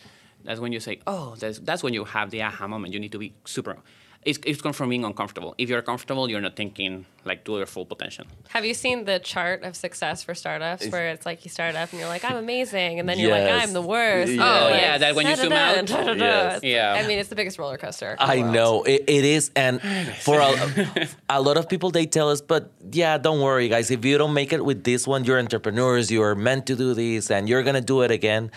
[0.45, 3.13] that's when you say oh that's, that's when you have the aha moment you need
[3.13, 3.79] to be super
[4.25, 5.55] it's, it's come from being uncomfortable.
[5.59, 8.25] If you're comfortable, you're not thinking like to your full potential.
[8.49, 11.91] Have you seen the chart of success for startups where it's like you start up
[11.93, 13.01] and you're like, I'm amazing.
[13.01, 14.31] And then you're like, I'm the worst.
[14.31, 14.41] Oh, yes.
[14.41, 15.89] Oh, Like, yeah, that when you zoom out.
[16.17, 16.61] Yes.
[16.63, 16.95] Yeah.
[16.95, 18.17] I mean, it's the biggest roller coaster.
[18.19, 19.81] I know it, it is, and
[20.19, 23.91] for a, a lot of people, they tell us, "But yeah, don't worry, guys.
[23.91, 26.11] If you don't make it with this one, you're entrepreneurs.
[26.11, 28.51] You are meant to do this, and you're gonna do it again."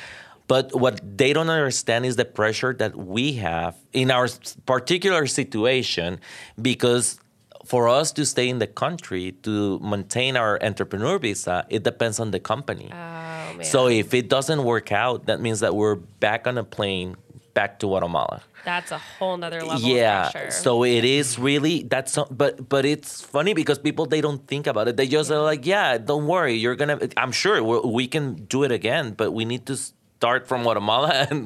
[0.50, 4.28] But what they don't understand is the pressure that we have in our
[4.66, 6.20] particular situation,
[6.60, 7.20] because
[7.66, 12.32] for us to stay in the country to maintain our entrepreneur visa, it depends on
[12.32, 12.90] the company.
[12.92, 13.62] Oh.
[13.62, 17.16] So if it doesn't work out, that means that we're back on a plane
[17.54, 18.42] back to Guatemala.
[18.66, 20.26] That's a whole nother level yeah.
[20.26, 20.52] of pressure.
[20.52, 24.88] So it is really that's but but it's funny because people they don't think about
[24.88, 24.98] it.
[24.98, 26.98] They just are like, yeah, don't worry, you're gonna.
[27.18, 29.78] I'm sure we can do it again, but we need to
[30.20, 31.40] start from Guatemala and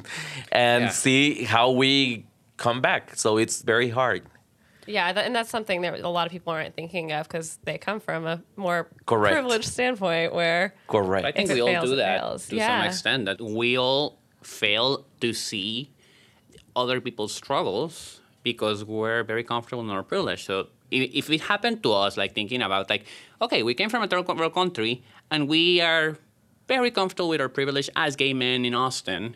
[0.51, 0.89] and Yeah.
[1.03, 2.26] see how we
[2.57, 3.03] come back.
[3.15, 4.21] So it's very hard.
[4.86, 7.78] Yeah, that, and that's something that a lot of people aren't thinking of because they
[7.78, 9.34] come from a more Correct.
[9.34, 11.26] privileged standpoint where Correct.
[11.26, 12.47] I think we all do that fails.
[12.49, 13.26] to some extent.
[13.30, 15.71] That we all fail to see
[16.76, 18.19] other people's struggles
[18.49, 20.41] because we're very comfortable in our privilege.
[20.49, 23.05] So if, if it happened to us, like thinking about like,
[23.41, 24.93] okay, we came from a third world country
[25.32, 26.17] and we are
[26.68, 29.36] very comfortable with our privilege as gay men in Austin.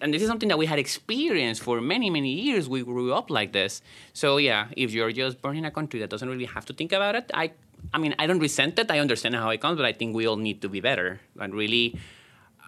[0.00, 3.30] and this is something that we had experienced for many many years we grew up
[3.30, 6.64] like this so yeah if you're just born in a country that doesn't really have
[6.64, 7.50] to think about it i
[7.92, 10.24] i mean i don't resent it i understand how it comes but i think we
[10.28, 11.98] all need to be better and really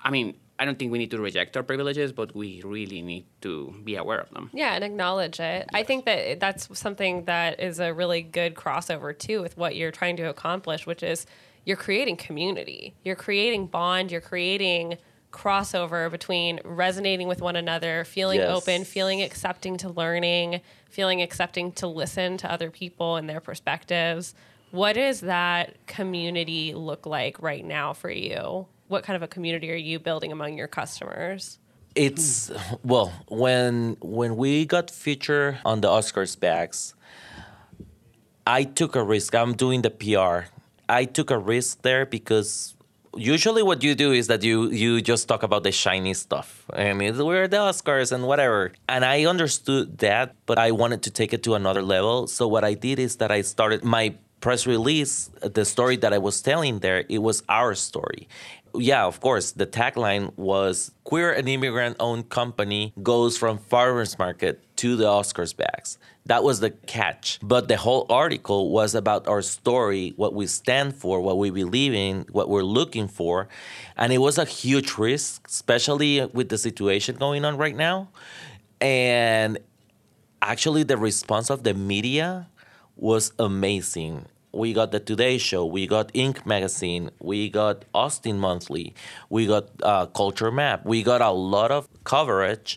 [0.04, 3.24] i mean I don't think we need to reject our privileges, but we really need
[3.40, 4.50] to be aware of them.
[4.52, 5.66] Yeah, and acknowledge it.
[5.72, 9.90] I think that that's something that is a really good crossover too with what you're
[9.90, 11.24] trying to accomplish, which is
[11.64, 12.94] you're creating community.
[13.04, 14.96] You're creating bond, you're creating
[15.32, 18.50] crossover between resonating with one another, feeling Yes.
[18.50, 24.34] open, feeling accepting to learning, feeling accepting to listen to other people and their perspectives.
[24.72, 28.66] What does that community look like right now for you?
[28.88, 31.58] What kind of a community are you building among your customers?
[31.94, 32.50] It's
[32.84, 36.94] well when when we got featured on the Oscars bags,
[38.46, 39.34] I took a risk.
[39.34, 40.52] I'm doing the PR.
[40.90, 42.74] I took a risk there because
[43.16, 46.92] usually what you do is that you you just talk about the shiny stuff I
[46.92, 48.72] mean, we're the Oscars and whatever.
[48.88, 52.26] And I understood that, but I wanted to take it to another level.
[52.26, 56.18] So what I did is that I started my press release, the story that I
[56.18, 58.28] was telling there, it was our story.
[58.74, 64.62] Yeah, of course, the tagline was queer and immigrant owned company goes from farmers market
[64.80, 65.98] to the Oscars bags.
[66.24, 67.38] That was the catch.
[67.42, 71.92] But the whole article was about our story, what we stand for, what we believe
[71.92, 73.46] in, what we're looking for.
[73.98, 78.08] And it was a huge risk, especially with the situation going on right now.
[78.80, 79.58] And
[80.40, 82.48] actually, the response of the media
[82.96, 84.24] was amazing.
[84.52, 86.44] We got the Today Show, we got Inc.
[86.44, 88.94] magazine, we got Austin Monthly,
[89.28, 92.76] we got uh, Culture Map, we got a lot of coverage.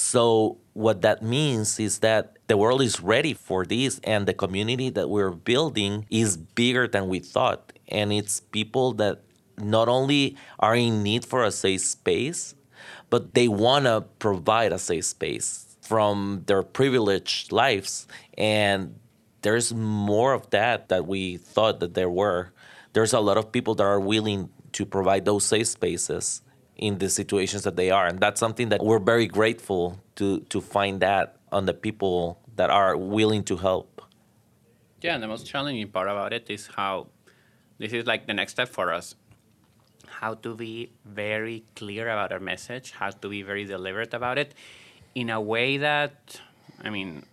[0.00, 4.88] So what that means is that the world is ready for this, and the community
[4.88, 9.20] that we're building is bigger than we thought, and it's people that
[9.58, 12.54] not only are in need for a safe space,
[13.10, 18.08] but they want to provide a safe space from their privileged lives.
[18.38, 18.98] And
[19.42, 22.54] there's more of that that we thought that there were.
[22.94, 26.40] There's a lot of people that are willing to provide those safe spaces
[26.80, 29.82] in the situations that they are and that's something that we're very grateful
[30.18, 34.00] to to find that on the people that are willing to help
[35.00, 37.08] Yeah, and the most challenging part about it is how
[37.78, 39.14] this is like the next step for us.
[40.06, 44.54] How to be very clear about our message, how to be very deliberate about it
[45.14, 46.40] in a way that,
[46.84, 47.24] I mean,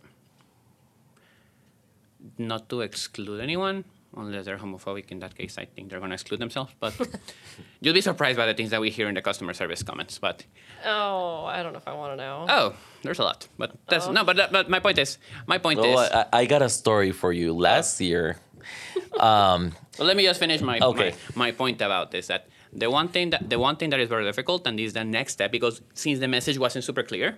[2.38, 3.84] not to exclude anyone,
[4.18, 5.11] unless they're homophobic.
[5.11, 6.74] In that case, I think they're going to exclude themselves.
[6.80, 6.93] But
[7.82, 10.20] you'll be surprised by the things that we hear in the customer service comments.
[10.20, 10.43] But
[10.86, 12.45] Oh, I don't know if I want to know.
[12.49, 13.47] oh, there's a lot.
[13.57, 14.11] But that's oh.
[14.11, 14.24] no.
[14.24, 16.09] But, that- but my point is, my point well, is.
[16.11, 18.05] I, I got a story for you last oh.
[18.05, 18.38] year
[19.20, 21.13] um, Well, let me just finish my, Okay.
[21.36, 22.28] my my point about this.
[22.28, 24.93] That the one thing that the one thing that is very difficult, and this is
[24.93, 27.38] the next step, because since the message wasn't super clear,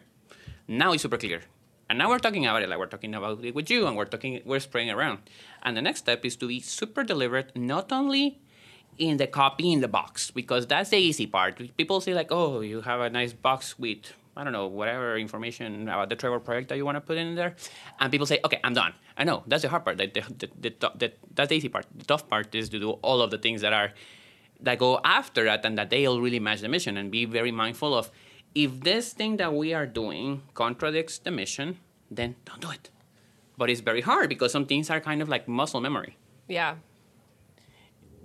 [0.68, 1.42] now it's super clear,
[1.90, 4.06] and now we're talking about it like we're talking about it with you, and we're
[4.06, 5.20] talking we're spreading it around.
[5.64, 8.40] And the next step is to be super deliberate, not only
[8.98, 11.60] in the copy in the box, because that's the easy part.
[11.78, 15.90] People say like, oh, you have a nice box with I don't know, whatever information
[15.90, 17.56] about the Trevor project that you want to put in there.
[18.00, 18.94] And people say, okay, I'm done.
[19.18, 19.98] I know, that's the hard part.
[19.98, 21.88] The, the, the, that's the easy part.
[21.94, 23.92] The tough part is to do all of the things that are,
[24.62, 27.94] that go after that and that they'll really match the mission and be very mindful
[27.94, 28.12] of
[28.56, 31.78] if this thing that we are doing contradicts the mission,
[32.10, 32.90] then don't do it.
[33.58, 36.18] But it's very hard because some things are kind of like muscle memory.
[36.48, 36.76] Yeah.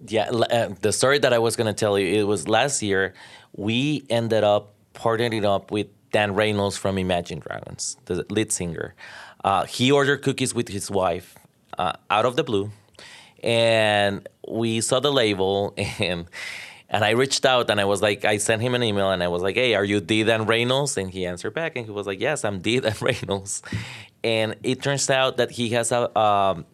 [0.09, 3.15] yeah uh, the story that i was going to tell you it was last year
[3.53, 8.95] we ended up partnering up with dan reynolds from imagine dragons the lead singer
[9.45, 11.37] uh, he ordered cookies with his wife
[11.79, 12.71] uh, out of the blue
[13.43, 16.27] and we saw the label and
[16.95, 19.27] and I reached out and I was like, I sent him an email and I
[19.27, 20.97] was like, hey, are you D Reynolds?
[20.97, 23.63] And he answered back and he was like, yes, I'm D Reynolds.
[24.23, 26.67] And it turns out that he has a, um,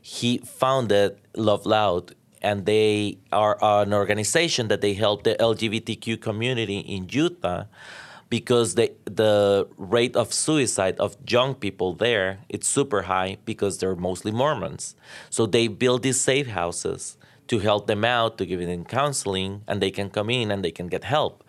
[0.00, 6.78] he founded Love Loud and they are an organization that they help the LGBTQ community
[6.78, 7.64] in Utah
[8.30, 13.96] because the the rate of suicide of young people there it's super high because they're
[13.96, 14.96] mostly Mormons.
[15.28, 17.17] So they build these safe houses
[17.48, 20.70] to help them out, to give them counseling, and they can come in and they
[20.70, 21.44] can get help.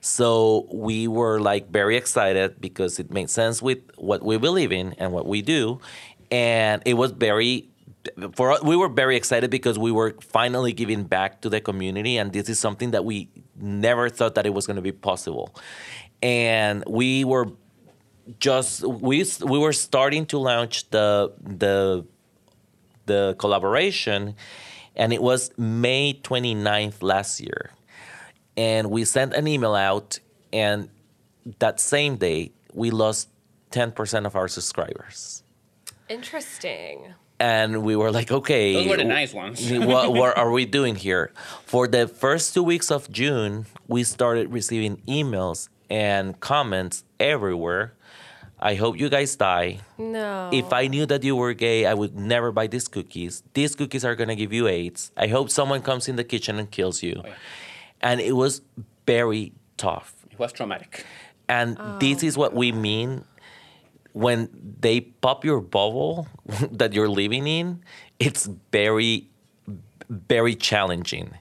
[0.00, 4.94] So we were like very excited because it made sense with what we believe in
[4.98, 5.80] and what we do,
[6.30, 7.70] and it was very
[8.34, 12.18] for us, we were very excited because we were finally giving back to the community,
[12.18, 15.54] and this is something that we never thought that it was going to be possible.
[16.22, 17.46] And we were
[18.40, 22.04] just we we were starting to launch the the
[23.06, 24.34] the collaboration,
[24.96, 27.70] and it was May 29th last year,
[28.56, 30.18] and we sent an email out
[30.52, 30.88] and
[31.58, 33.28] that same day we lost
[33.72, 35.42] 10% of our subscribers
[36.08, 37.14] Interesting.
[37.40, 39.70] and we were like okay Those were the nice ones.
[39.70, 41.32] what, what are we doing here
[41.64, 47.94] for the first two weeks of june we started receiving emails and comments everywhere
[48.60, 50.50] i hope you guys die No.
[50.52, 53.42] if I knew that you were gay, I would never buy these cookies.
[53.54, 55.10] These cookies are gonna give you AIDS.
[55.16, 57.16] I hope someone comes in the kitchen and kills you.
[57.18, 57.34] Oh, yeah.
[58.00, 58.60] And it was
[59.06, 60.14] very tough.
[60.30, 61.04] It was traumatic.
[61.48, 61.98] And oh.
[61.98, 63.24] this is what we mean
[64.12, 64.48] when
[64.80, 66.26] they pop your bubble
[66.72, 67.82] that you're living in.
[68.18, 69.28] It's very,
[70.08, 71.34] very challenging,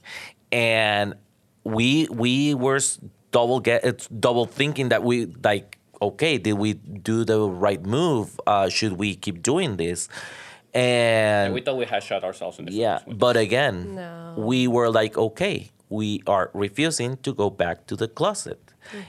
[0.52, 1.16] and
[1.64, 2.80] we we were
[3.32, 5.78] double get it's double thinking that we like.
[6.02, 8.40] Okay, did we do the right move?
[8.46, 10.10] Uh, should we keep doing this?
[10.74, 13.18] And We thought we had shot ourselves in the yeah, foot.
[13.20, 14.34] but again, No.
[14.38, 18.60] we were like, okay, we are refusing to go back to the closet.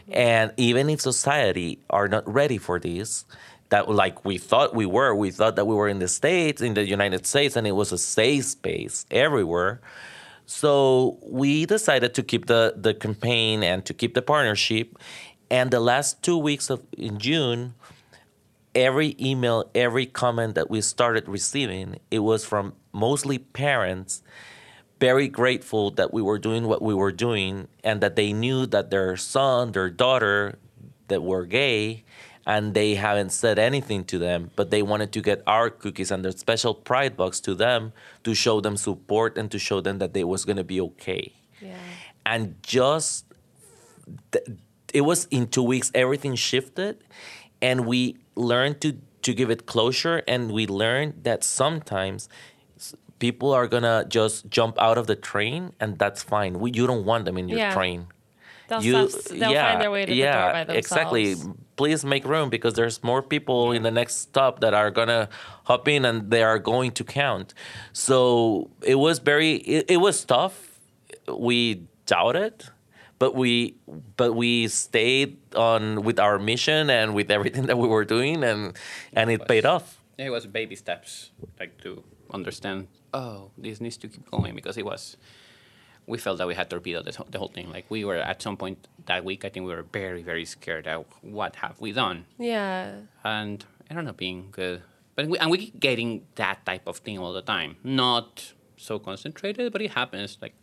[0.08, 3.24] And even if society are not ready for this,
[3.70, 6.74] that like we thought we were, we thought that we were in the States, in
[6.74, 9.80] the United States, and it was a safe space everywhere.
[10.46, 14.96] So we decided to keep the, the campaign and to keep the partnership.
[15.54, 17.74] And the last two weeks of in June,
[18.74, 24.24] every email, every comment that we started receiving, it was from mostly parents
[24.98, 28.90] very grateful that we were doing what we were doing and that they knew that
[28.90, 30.58] their son, their daughter
[31.06, 32.02] that were gay
[32.44, 36.24] and they haven't said anything to them, but they wanted to get our cookies and
[36.24, 37.92] their special pride box to them
[38.24, 41.32] to show them support and to show them that they was going to be okay.
[41.60, 41.78] Yeah.
[42.26, 43.26] And just
[44.32, 44.46] th-
[44.94, 46.94] it was in 2 weeks everything shifted
[47.60, 48.90] and we learned to
[49.26, 52.28] to give it closure and we learned that sometimes
[53.18, 56.52] people are to just jump out of the train and that's fine.
[56.60, 57.72] We, you don't want them in your Yeah.
[57.78, 58.00] train
[58.68, 60.86] They'll, you stop, they'll find their way to the door by themselves.
[60.86, 61.26] exactly
[61.76, 65.28] please make room because there's more people in the next stop that are gonna
[65.70, 67.48] hop in and they are going to count
[67.92, 70.56] so it was very it, it was tough
[71.48, 71.58] we
[72.06, 72.54] doubted
[73.24, 73.74] but we
[74.18, 78.76] but we stayed on with our mission and with everything that we were doing and
[79.14, 79.86] and it paid off
[80.18, 82.04] It was baby steps, like to
[82.38, 82.86] understand.
[83.14, 85.16] Oh, this needs to keep going because it was.
[86.06, 87.68] We felt that we had torpedoed this, the whole thing.
[87.76, 88.78] Like we were at some point
[89.10, 89.40] that week.
[89.46, 90.86] I think we were very, very scared.
[90.86, 92.18] Of what have we done?
[92.38, 93.08] Yeah.
[93.24, 94.82] And I don't know, being good,
[95.16, 96.10] but we, and we keep getting
[96.42, 97.70] that type of thing all the time.
[97.82, 100.30] Not so concentrated, but it happens.
[100.44, 100.54] Like,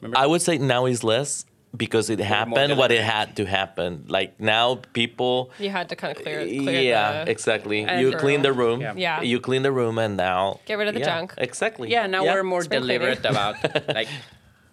[0.00, 0.16] remember?
[0.16, 1.44] I would say now is less
[1.76, 4.04] because it happened what it had to happen.
[4.08, 5.50] Like now, people.
[5.58, 7.80] You had to kind of clear, clear yeah, the, exactly.
[7.80, 8.20] You through.
[8.20, 8.80] clean the room.
[8.80, 8.94] Yeah.
[8.96, 9.22] Yeah.
[9.22, 11.34] You clean the room, and now Get rid of the yeah, junk.
[11.38, 11.90] Exactly.
[11.90, 13.56] Yeah, now we're more Spring deliberate about
[13.88, 14.08] like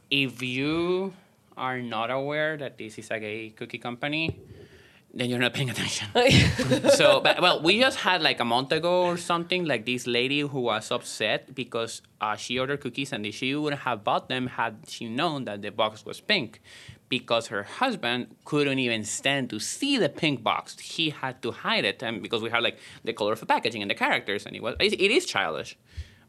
[0.09, 1.13] if you
[1.57, 4.37] are not aware that this is a gay cookie company,
[5.15, 6.07] then you're not paying attention.
[6.89, 10.41] so, but, well, we just had like a month ago or something, like this lady
[10.41, 14.75] who was upset because uh, she ordered cookies and she wouldn't have bought them had
[14.87, 16.61] she known that the box was pink.
[17.07, 21.85] Because her husband couldn't even stand to see the pink box, he had to hide
[21.85, 24.55] it, and because we had like the color of the packaging and the characters, and
[24.55, 25.77] it was it, it is childish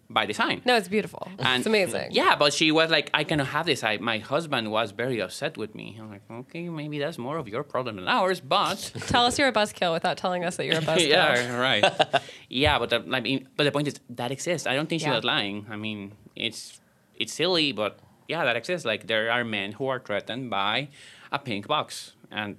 [0.09, 0.63] by design.
[0.65, 1.29] No, it's beautiful.
[1.39, 2.09] And it's amazing.
[2.13, 3.83] Yeah, but she was like, I cannot have this.
[3.83, 5.97] I, my husband was very upset with me.
[6.01, 8.93] I'm like, okay, maybe that's more of your problem than ours, but.
[9.09, 11.09] Tell us you're a buzzkill without telling us that you're a buzzkill.
[11.09, 12.23] yeah, right.
[12.49, 14.67] yeah, but the, I mean, but the point is that exists.
[14.67, 15.17] I don't think she Yeah.
[15.17, 15.67] was lying.
[15.71, 16.81] I mean, it's
[17.17, 17.99] it's silly, but
[18.29, 18.85] yeah, that exists.
[18.87, 20.89] Like there are men who are threatened by
[21.33, 22.57] a pink box, and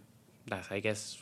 [0.48, 1.18] that's I guess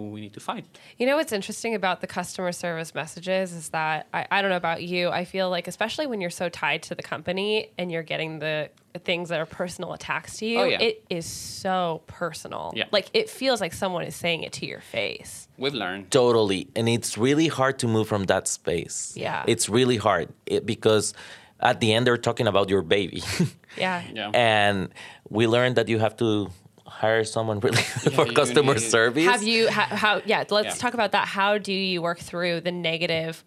[0.00, 0.64] who we need to fight.
[0.98, 4.56] You know what's interesting about the customer service messages is that I, I don't know
[4.56, 5.08] about you.
[5.10, 8.70] I feel like especially when you're so tied to the company and you're getting the
[9.04, 10.80] things that are personal attacks to you, Oh, yeah.
[10.80, 12.72] it is so personal.
[12.74, 12.84] Yeah.
[12.92, 15.48] Like it feels like someone is saying it to your face.
[15.58, 16.10] We've learned.
[16.10, 19.12] Totally, and it's really hard to move from that space.
[19.16, 19.44] Yeah.
[19.46, 21.14] It's really hard it, because
[21.60, 23.22] at the end they're talking about your baby,
[23.76, 24.02] Yeah.
[24.12, 24.30] Yeah.
[24.34, 24.88] and
[25.28, 26.50] we learned that you have to
[27.00, 27.82] hire someone really
[28.16, 29.24] for customer need- service.
[29.26, 30.82] Have you ha, how yeah, let's Yeah.
[30.82, 31.26] talk about that.
[31.28, 33.44] How do you work through the negative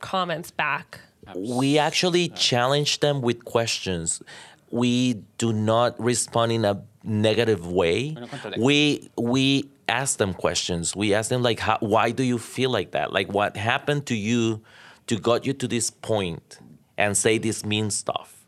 [0.00, 1.00] comments back?
[1.36, 4.22] We actually challenge them with questions.
[4.70, 8.16] We do not respond in a negative way.
[8.58, 10.94] We we ask them questions.
[10.96, 13.12] We ask them like, how, why do you feel like that?
[13.12, 14.62] Like, what happened to you
[15.06, 16.58] to got you to this point
[16.98, 18.46] and say this mean stuff?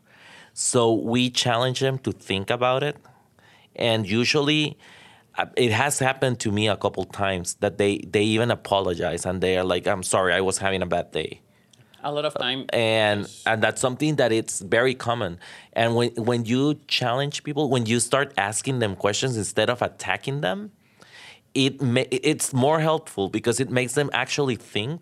[0.53, 2.97] So we challenge them to think about it,
[3.77, 4.77] and usually.
[5.37, 9.39] uh, It has happened to me a couple times that they, they even apologize and
[9.39, 11.31] they are like, I'm sorry, I was having a bad day
[12.03, 12.65] A lot of time.
[12.73, 13.43] and Yes.
[13.49, 15.31] and that's something that it's very common
[15.73, 16.61] and when when you
[16.99, 20.59] challenge people when you start asking them questions instead of attacking them
[21.53, 24.99] it ma- it's more helpful because it makes them actually think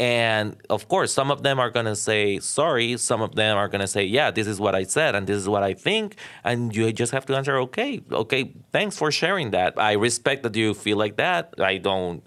[0.00, 3.68] and of course some of them are going to say sorry some of them are
[3.68, 6.16] going to say yeah this is what i said and this is what i think
[6.42, 9.78] and you just have to answer okay okay thanks for sharing that.
[9.78, 11.54] I respect that you feel like that.
[11.58, 12.26] I don't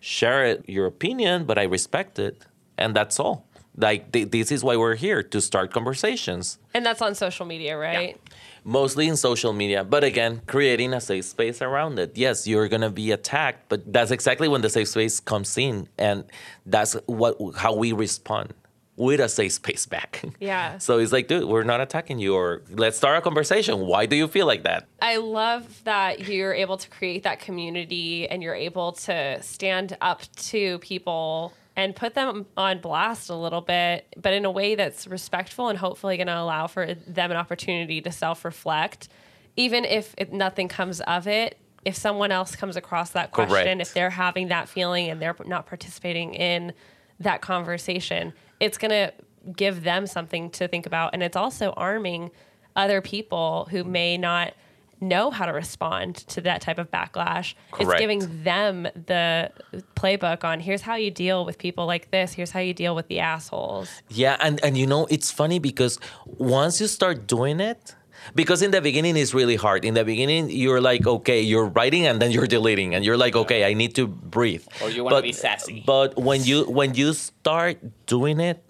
[0.00, 2.44] share it, your opinion but i respect it
[2.76, 3.46] and that's all
[3.76, 6.58] like th- this is why we're here to start conversations.
[6.72, 8.18] And that's on social media, right?
[8.64, 9.84] mostly in social media.
[9.84, 12.16] But again creating a safe space around it.
[12.16, 16.24] Yes you're gonna be attacked but that's exactly when the safe space comes in and
[16.66, 18.54] that's what how we respond
[18.96, 20.22] with a safe space back.
[20.40, 20.78] Yeah.
[20.86, 23.80] so it's like dude we're not attacking you or let's start a conversation.
[23.80, 24.86] Why do you feel like that?
[25.02, 30.22] I love that you're able to create that community and you're able to stand up
[30.36, 35.06] to people and put them on blast a little bit, but in a way that's
[35.06, 39.08] respectful and hopefully going to allow for them an opportunity to self reflect.
[39.56, 43.80] Even if it, nothing comes of it, if someone else comes across that question, Correct.
[43.80, 46.72] if they're having that feeling and they're not participating in
[47.20, 49.12] that conversation, it's going to
[49.54, 51.10] give them something to think about.
[51.12, 52.30] And it's also arming
[52.76, 54.54] other people who may not
[55.00, 57.54] know how to respond to that type of backlash.
[57.78, 59.50] It's giving them the
[59.96, 63.08] playbook on here's how you deal with people like this, here's how you deal with
[63.08, 63.88] the assholes.
[64.08, 67.94] Yeah, and and you know it's funny because once you start doing it,
[68.34, 69.84] because in the beginning it's really hard.
[69.84, 73.36] In the beginning you're like, okay, you're writing and then you're deleting, and you're like,
[73.36, 74.64] okay, I need to breathe.
[74.82, 75.82] Or you wanna be sassy.
[75.86, 78.64] But when you when you start doing it,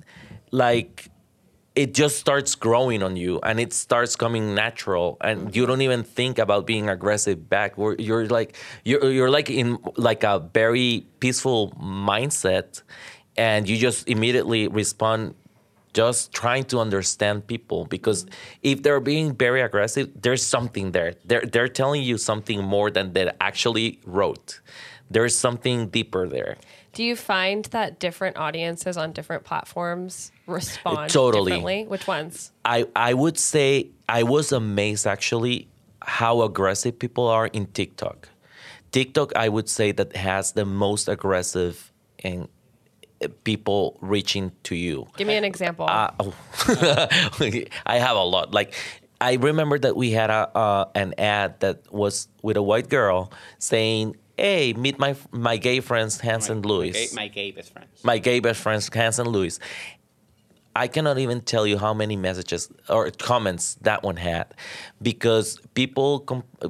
[0.50, 1.10] like
[1.74, 6.04] it just starts growing on you and it starts coming natural and you don't even
[6.04, 7.74] think about being aggressive back.
[7.76, 12.82] You're like you're, you're like in like a very peaceful mindset
[13.36, 15.34] and you just immediately respond
[15.92, 18.26] just trying to understand people because
[18.62, 21.14] if they're being very aggressive there's something there.
[21.24, 24.60] They're, they're telling you something more than they actually wrote.
[25.10, 26.56] There's something deeper there
[26.94, 31.52] Do you find that different audiences on different platforms respond Totally.
[31.52, 31.84] differently?
[31.86, 32.52] Which ones?
[32.64, 35.68] I I would say I was amazed actually
[36.02, 38.28] how aggressive people are in TikTok.
[38.92, 41.92] TikTok, I would say that has the most aggressive
[42.22, 42.48] and
[43.44, 45.06] people reaching to you.
[45.16, 45.86] Give me an example.
[45.88, 46.34] Uh, oh.
[47.86, 48.52] I have a lot.
[48.52, 48.74] Like
[49.20, 53.32] I remember that we had a uh, an ad that was with a white girl
[53.58, 57.72] saying, "Hey, meet my my gay friends Hans and Luis." My gay, my gay best
[57.72, 58.04] friends.
[58.04, 59.58] my gay best friends, Hans and Luis.
[60.76, 64.46] I cannot even tell you how many messages or comments that one had
[65.00, 66.68] because people com- uh,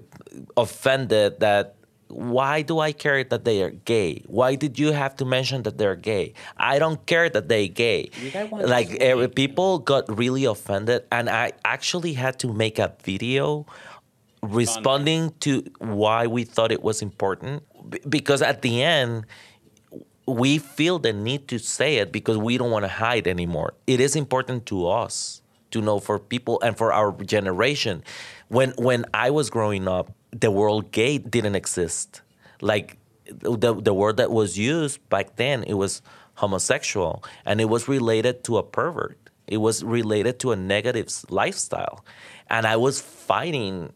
[0.59, 1.77] offended that
[2.09, 4.23] why do I care that they are gay?
[4.27, 6.35] Why did you have to mention that they're gay?
[6.57, 8.11] I don't care that they're gay.
[8.23, 12.95] You guys want Like people got really offended and I actually had to make a
[13.03, 13.67] video
[14.53, 17.63] responding to why we thought it was important
[18.09, 19.25] because at the end
[20.27, 23.75] we feel the need to say it because we don't want to hide anymore.
[23.87, 28.03] It is important to us to know for people and for our generation.
[28.49, 32.23] When when I was growing up, the word gay didn't exist.
[32.61, 36.01] Like the the word that was used back then, it was
[36.37, 39.19] homosexual, and it was related to a pervert.
[39.47, 42.05] It was related to a negative lifestyle,
[42.49, 43.93] and I was fighting.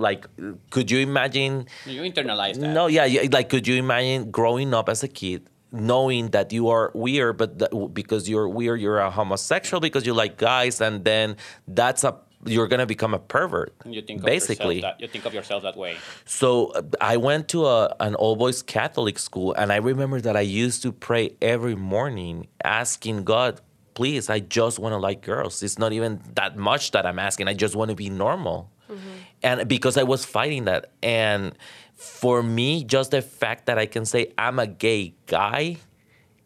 [0.00, 0.26] Like,
[0.70, 1.66] could you imagine?
[1.86, 2.72] You internalize that.
[2.72, 6.90] No, yeah, like could you imagine growing up as a kid knowing that you are
[6.94, 11.36] weird but that, because you're weird you're a homosexual because you like guys and then
[11.68, 12.12] that's a
[12.46, 15.62] you're going to become a pervert you think basically of that, you think of yourself
[15.62, 15.96] that way.
[16.24, 20.36] so uh, I went to a, an all boys Catholic school, and I remember that
[20.36, 23.60] I used to pray every morning, asking God,
[23.94, 25.62] please, I just want to like girls.
[25.62, 27.48] It's not even that much that I'm asking.
[27.48, 28.70] I just want to be normal.
[28.90, 29.08] Mm-hmm.
[29.42, 30.90] And because I was fighting that.
[31.02, 31.54] And
[31.94, 35.76] for me, just the fact that I can say I'm a gay guy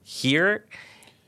[0.03, 0.66] here,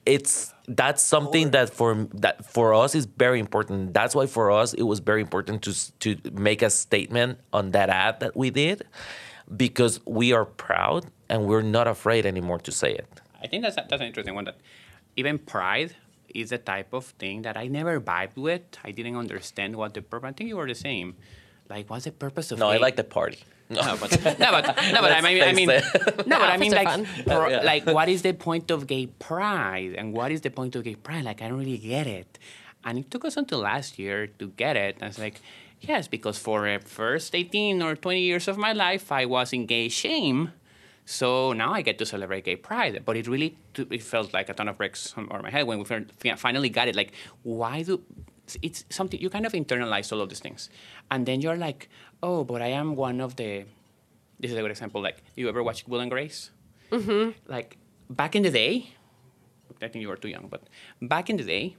[0.04, 3.94] it's that's something that for that for us is very important.
[3.94, 7.88] That's why for us it was very important to to make a statement on that
[7.88, 8.84] ad that we did
[9.56, 13.06] because we are proud and we're not afraid anymore to say it.
[13.42, 14.44] I think that's, that's an interesting one.
[14.44, 14.56] That
[15.16, 15.94] even pride
[16.40, 18.62] is the type of thing that I never vibed with.
[18.84, 20.28] I didn't understand what the purpose.
[20.28, 21.16] I think you were the same.
[21.68, 22.58] Like, what's the purpose of?
[22.58, 23.40] No, I like the party.
[23.68, 24.64] No, but no, but
[24.94, 27.02] no, but I mean, I mean, no, but I mean, like, fun.
[27.26, 27.62] pro- Yeah.
[27.72, 30.94] like, what is the point of gay pride, and what is the point of gay
[30.94, 31.24] pride?
[31.24, 32.38] Like, I don't really get it,
[32.84, 34.98] and it took us until last year to get it.
[35.00, 35.40] And it's like,
[35.80, 39.66] yes, because for the first eighteen or twenty years of my life, I was in
[39.66, 40.52] gay shame.
[41.08, 44.54] So now I get to celebrate gay pride, but it really it felt like a
[44.54, 46.96] ton of bricks on my head when we fin- fin- finally got it.
[46.96, 47.12] Like,
[47.44, 48.02] why do
[48.60, 50.68] it's something you kind of internalize all of these things,
[51.10, 51.88] and then you're like,
[52.24, 53.64] oh, but I am one of the
[54.40, 55.00] this is a good example.
[55.00, 56.50] Like, you ever watch Will and Grace?
[56.90, 57.30] Mm-hmm.
[57.46, 57.78] Like
[58.10, 58.90] back in the day,
[59.80, 60.64] I think you were too young, but
[61.00, 61.76] back in the day,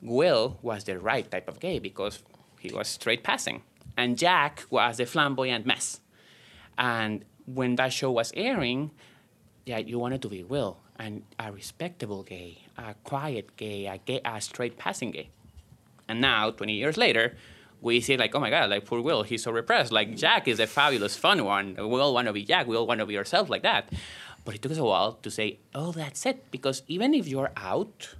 [0.00, 2.22] Will was the right type of gay because
[2.60, 3.62] he was straight passing,
[3.94, 6.00] and Jack was the flamboyant mess.
[6.78, 8.90] And when that show was airing,
[9.66, 14.20] yeah, you wanted to be Will and a respectable gay, a quiet gay, a gay,
[14.24, 15.30] a straight passing gay.
[16.08, 17.36] And now, 20 years later,
[17.80, 19.92] we see like, oh my God, like poor Will, he's so repressed.
[19.92, 21.76] Like Jack is a fabulous, fun one.
[21.76, 22.66] We all want to be Jack.
[22.66, 23.90] We all want to be ourselves like that.
[24.44, 26.50] But it took us a while to say, oh, that's it.
[26.50, 28.14] Because even if you're out,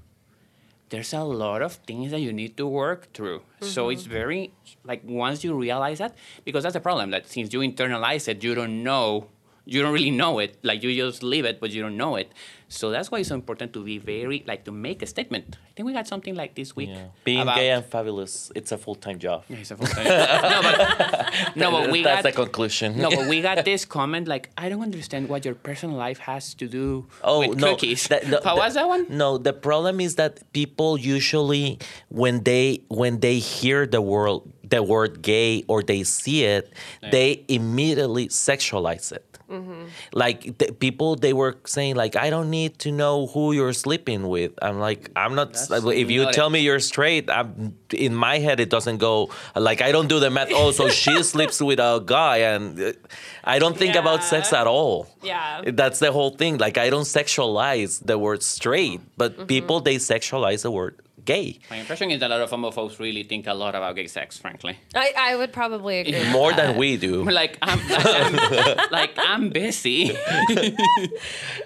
[0.95, 3.41] there's a lot of things that you need to work through.
[3.41, 3.67] Mm-hmm.
[3.67, 4.53] So it's very
[4.85, 7.11] like once you realize that, because that's the problem.
[7.11, 9.29] That since you internalize it, you don't know,
[9.65, 10.59] you don't really know it.
[10.63, 12.31] Like you just live it, but you don't know it.
[12.69, 15.57] So that's why it's so important to be very like to make a statement.
[15.67, 16.89] I think we got something like this week.
[16.91, 17.07] Yeah.
[17.23, 19.45] Being about, gay and fabulous, it's a full time job.
[19.49, 20.05] Yeah, it's a full time.
[20.05, 22.99] no, but no, but we that's got the conclusion.
[22.99, 26.55] no, but we got this comment like I don't understand what your personal life has
[26.55, 28.09] to do oh, with no, cookies.
[28.09, 29.07] That, no, How was that one?
[29.09, 34.83] No, the problem is that people usually when they when they hear the word the
[34.83, 37.11] word gay or they see it, yeah.
[37.11, 39.34] they immediately sexualize it.
[39.55, 39.85] Mm-hmm.
[40.13, 44.29] Like the people, they were saying like, I don't need to know who you're sleeping
[44.29, 44.53] with.
[44.61, 45.53] I'm like, I'm not.
[45.53, 49.81] That's if you tell me you're straight, I'm in my head it doesn't go like
[49.81, 50.49] I don't do the math.
[50.53, 52.93] Oh, so she sleeps with a guy, and uh,
[53.45, 54.01] I don't think yeah.
[54.01, 55.07] about sex at all.
[55.23, 56.59] Yeah, that's the whole thing.
[56.59, 59.47] Like I don't sexualize the word straight, but mm-hmm.
[59.47, 61.59] people they sexualize the word gay.
[61.71, 64.39] My impression is that a lot of homophobes really think a lot about gay sex,
[64.39, 64.79] frankly.
[64.95, 66.31] I, I would probably agree.
[66.31, 67.25] More than we do.
[67.31, 70.17] like, I'm, I'm like, I'm busy.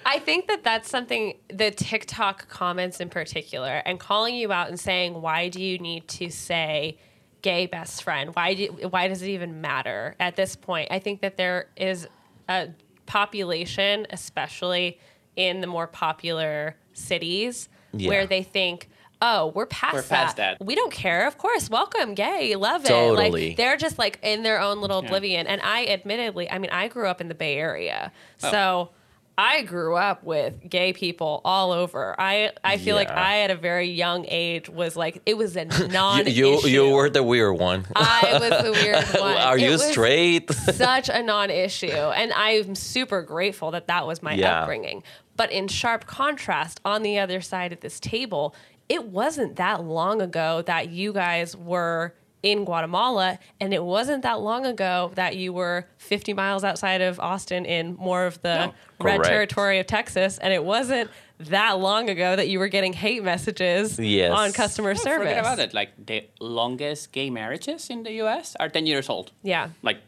[0.06, 4.78] I think that that's something, the TikTok comments in particular, and calling you out and
[4.78, 6.98] saying, why do you need to say,
[7.42, 11.20] gay best friend why do why does it even matter at this point i think
[11.20, 12.08] that there is
[12.48, 12.68] a
[13.06, 14.98] population especially
[15.36, 18.08] in the more popular cities yeah.
[18.08, 18.88] where they think
[19.20, 20.58] oh, we're past, we're past that.
[20.58, 20.64] that.
[20.64, 21.26] We don't care.
[21.26, 22.88] Of course, welcome, gay, love it.
[22.88, 23.48] Totally.
[23.48, 25.08] Like they're just like in their own little yeah.
[25.08, 25.46] oblivion.
[25.46, 28.12] And I, admittedly, I mean, I grew up in the Bay Area,
[28.44, 28.50] oh.
[28.50, 28.90] so.
[29.38, 32.20] I grew up with gay people all over.
[32.20, 32.94] I I feel yeah.
[32.94, 36.68] like I at a very young age was like it was a non you, you,
[36.68, 37.86] you were the weird one.
[37.94, 39.36] I was the weird one.
[39.36, 40.52] Are it you straight?
[40.52, 44.62] such a non-issue, and I'm super grateful that that was my yeah.
[44.62, 45.04] upbringing.
[45.36, 48.56] But in sharp contrast, on the other side of this table
[48.88, 54.40] it wasn't that long ago that you guys were in Guatemala, and it wasn't that
[54.40, 58.74] long ago that you were 50 miles outside of Austin in more of the no.
[59.00, 59.24] red Correct.
[59.24, 63.98] territory of Texas, and it wasn't that long ago that you were getting hate messages
[63.98, 64.32] yes.
[64.32, 65.28] on customer oh, no, service.
[65.28, 65.74] Forget about it.
[65.74, 68.56] Like the longest gay marriages in the U.S.
[68.58, 69.32] are 10 years old.
[69.42, 69.70] Yeah.
[69.82, 69.98] Like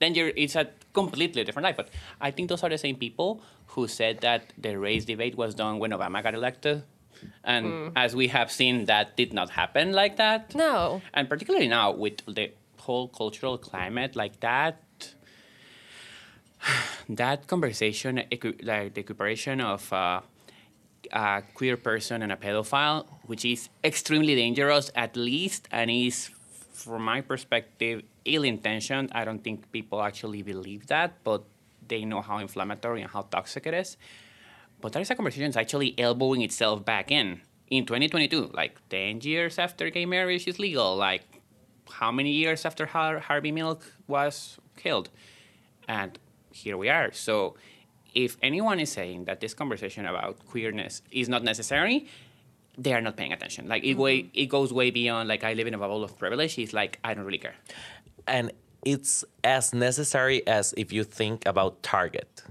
[0.00, 1.76] 10 years, it's a completely different life.
[1.76, 5.54] But I think those are the same people who said that the race debate was
[5.54, 6.82] done when Obama got elected
[7.44, 7.92] and mm.
[7.96, 10.54] as we have seen, that did not happen like that.
[10.54, 11.02] No.
[11.14, 15.14] And particularly now with the whole cultural climate like that,
[17.08, 18.22] that conversation,
[18.62, 20.20] like the equiparation of uh,
[21.12, 26.30] a queer person and a pedophile, which is extremely dangerous, at least, and is,
[26.72, 29.10] from my perspective, ill intentioned.
[29.12, 31.44] I don't think people actually believe that, but
[31.88, 33.96] they know how inflammatory and how toxic it is.
[34.80, 39.20] But that is a conversation that's actually elbowing itself back in in 2022, like 10
[39.22, 41.22] years after gay marriage is legal, like
[41.88, 45.08] how many years after Har- Harvey Milk was killed?
[45.88, 46.18] And
[46.52, 47.12] here we are.
[47.12, 47.54] So
[48.14, 52.08] if anyone is saying that this conversation about queerness is not necessary,
[52.76, 53.68] they are not paying attention.
[53.68, 54.00] Like it mm-hmm.
[54.00, 56.58] way it goes way beyond like I live in a bubble of privilege.
[56.58, 57.54] It's like I don't really care.
[58.26, 58.52] And
[58.84, 62.42] it's as necessary as if you think about Target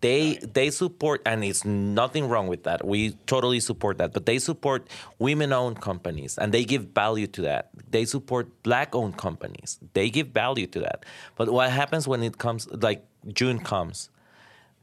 [0.00, 2.84] they they support and it's nothing wrong with that.
[2.84, 4.12] We totally support that.
[4.12, 4.88] But they support
[5.18, 7.70] women owned companies and they give value to that.
[7.90, 9.78] They support black owned companies.
[9.92, 11.04] They give value to that.
[11.36, 14.10] But what happens when it comes like june comes?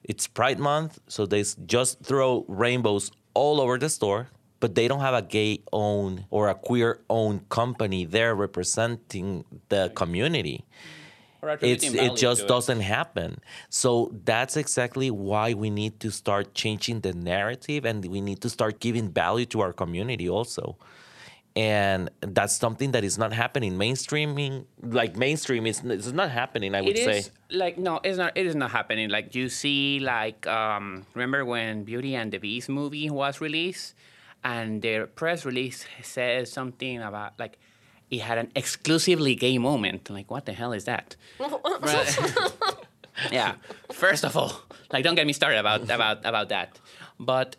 [0.03, 5.01] It's pride month so they just throw rainbows all over the store but they don't
[5.01, 10.97] have a gay owned or a queer owned company there representing the community mm-hmm.
[11.61, 12.47] It's it just it.
[12.47, 13.39] doesn't happen.
[13.69, 18.49] So that's exactly why we need to start changing the narrative and we need to
[18.49, 20.77] start giving value to our community also.
[21.55, 23.73] And that's something that is not happening.
[23.73, 27.31] Mainstreaming like mainstream is it's not happening i would it say.
[27.49, 29.09] like no it's not it is not happening.
[29.09, 33.95] Like you see like um remember when beauty and the beast movie was released?
[34.43, 37.57] And their press release says something about like
[38.09, 40.09] it had an exclusively gay moment.
[40.09, 41.15] Like, what the hell is that?
[43.31, 43.55] yeah.
[43.91, 46.79] First of all, like don't get me started about about about that.
[47.19, 47.55] But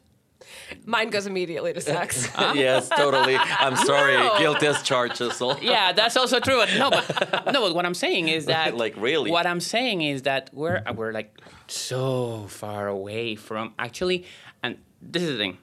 [0.84, 2.28] Mine goes immediately to sex.
[2.54, 3.36] yes, totally.
[3.36, 4.14] I'm sorry.
[4.14, 4.38] No.
[4.38, 5.16] Guilty as charged.
[5.32, 5.58] So.
[5.60, 6.56] yeah, that's also true.
[6.58, 9.30] But no, but no, but what I'm saying is that Like, really?
[9.30, 11.36] What I'm saying is that we're we're like
[11.66, 14.24] so far away from actually,
[14.62, 15.58] and this is the thing.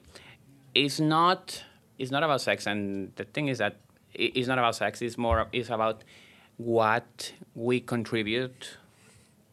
[0.74, 1.64] It's not
[1.98, 3.80] it's not about sex, and the thing is that it-
[4.18, 5.02] it's not about sex.
[5.02, 6.04] It's more it's about
[6.56, 8.78] what we contribute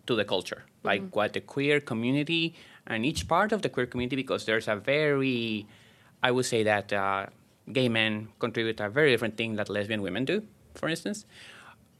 [0.07, 2.55] to the culture, like what the queer community
[2.87, 5.65] and each part of the queer community, because there's a very,
[6.21, 7.27] I would say that uh,
[7.71, 10.43] gay men contribute a very different thing that lesbian women do,
[10.75, 11.25] for instance,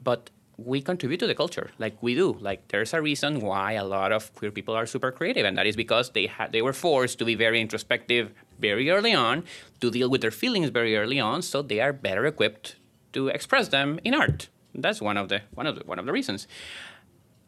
[0.02, 2.36] but we contribute to the culture, like we do.
[2.40, 5.66] Like there's a reason why a lot of queer people are super creative, and that
[5.66, 9.44] is because they had they were forced to be very introspective very early on,
[9.80, 12.76] to deal with their feelings very early on, so they are better equipped
[13.12, 14.48] to express them in art.
[14.74, 16.46] That's one of the one of the, one of the reasons.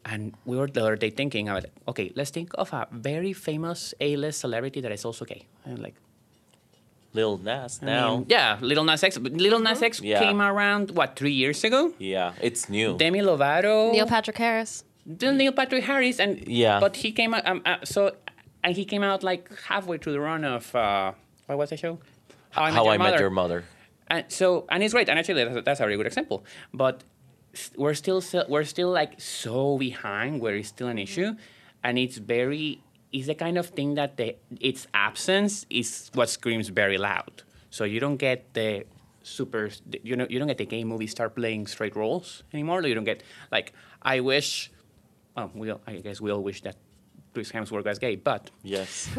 [0.05, 3.93] And we were the other day thinking about, okay, let's think of a very famous
[3.99, 5.43] A-list celebrity that is also gay.
[5.65, 5.95] And like,
[7.13, 8.17] Lil Nas I now.
[8.17, 9.17] mean, yeah, Little Nas X.
[9.17, 10.19] But Little Nas X Yeah.
[10.19, 11.93] came around what three years ago.
[11.99, 12.95] yeah, it's new.
[12.97, 14.83] Demi Lovato, Neil Patrick Harris.
[15.05, 16.79] the Neil Patrick Harris, and Yeah.
[16.79, 17.45] but he came out.
[17.47, 18.15] Um, uh, so,
[18.67, 21.13] and he came out like halfway through the run of uh,
[21.45, 21.99] what was the show?
[22.49, 23.11] How I Met How Your I Mother.
[23.11, 23.63] Met Your Mother.
[24.09, 25.07] And so, and it's great.
[25.07, 26.43] And actually, that's, that's a very good example.
[26.73, 27.05] But
[27.77, 31.35] we're still, still we're still like so behind where it's still an issue,
[31.81, 36.67] and it's very it's the kind of thing that the its absence is what screams
[36.67, 37.43] very loud.
[37.69, 38.83] So you don't get the
[39.23, 39.69] super
[40.03, 42.85] you know you don't get the gay movie start playing straight roles anymore.
[42.85, 44.71] You don't get like I wish.
[45.37, 46.75] Well, we all, I guess we all wish that
[47.37, 49.07] Chris Hemsworth was gay, but Yes.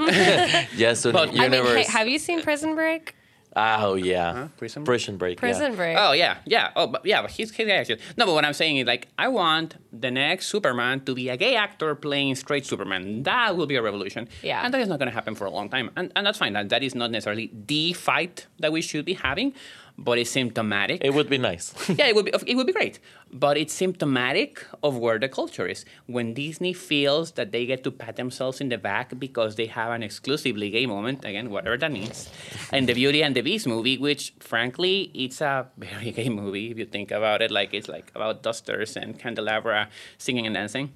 [0.77, 1.01] yes.
[1.03, 1.87] So But- I I mean, universe.
[1.87, 3.15] hey, have you seen Prison Break?
[3.57, 4.33] oh yeah.
[4.33, 4.49] Huh?
[4.57, 4.87] Prison Break?
[4.89, 5.39] Prison break.
[5.39, 5.71] yeah.
[5.77, 5.97] Break.
[5.99, 6.71] Oh yeah, yeah.
[6.77, 8.01] Oh, but yeah, but he's he's gay actually.
[8.17, 11.37] No, but what I'm saying is like I want the next Superman to be a
[11.37, 13.23] gay actor playing straight Superman.
[13.23, 14.29] That will be a revolution.
[14.43, 14.63] Yeah.
[14.65, 16.53] And that is not going to happen for a long time, and and that's fine.
[16.55, 19.55] That that is not necessarily the fight that we should be having,
[19.99, 21.05] but it's symptomatic.
[21.05, 21.75] It would be nice.
[21.89, 23.01] yeah, it would be it would be great,
[23.33, 25.85] but it's symptomatic of where the culture is.
[26.07, 29.91] When Disney feels that they get to pat themselves in the back because they have
[29.91, 32.31] an exclusively gay moment, again, whatever that means,
[32.73, 36.79] in the Beauty and the Beast movie, which frankly, it's a very gay movie if
[36.79, 37.51] you think about it.
[37.51, 40.93] Like it's like about dusters and candelabra singing and dancing.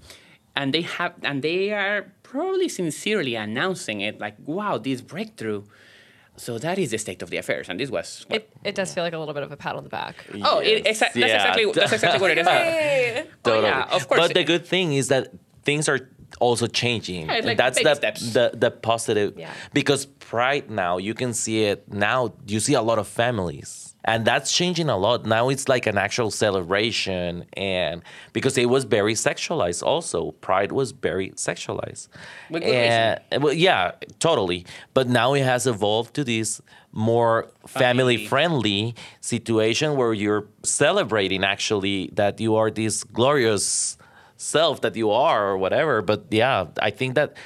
[0.55, 5.64] And they have, and they are probably sincerely announcing it, like, "Wow, this breakthrough."
[6.37, 8.93] So that is the state of the affairs, and this was what It, it does
[8.95, 10.14] feel like a little bit of a pat on the back.
[10.43, 10.97] Oh, it, Yes.
[10.97, 11.26] exa- that's Yeah.
[11.26, 12.47] exactly that's exactly what it is.
[12.49, 13.26] Hey.
[13.45, 13.66] Totally.
[13.66, 14.20] Oh, yeah, of course.
[14.20, 15.28] But the good thing is that
[15.64, 16.09] things are
[16.41, 17.26] also changing.
[17.26, 18.33] Yeah, like That's the, steps.
[18.33, 19.35] the the positive.
[19.39, 19.53] Yeah.
[19.74, 22.33] Because pride now you can see it now.
[22.47, 25.24] You see a lot of families, and that's changing a lot.
[25.26, 29.82] Now it's like an actual celebration, and because it was very sexualized.
[29.82, 32.09] Also, pride was very sexualized.
[33.30, 34.66] And well, yeah, totally.
[34.94, 36.61] But now it has evolved to this
[36.92, 43.96] more family friendly situation where you're celebrating actually that you are this glorious
[44.36, 47.36] self that you are or whatever but yeah i think that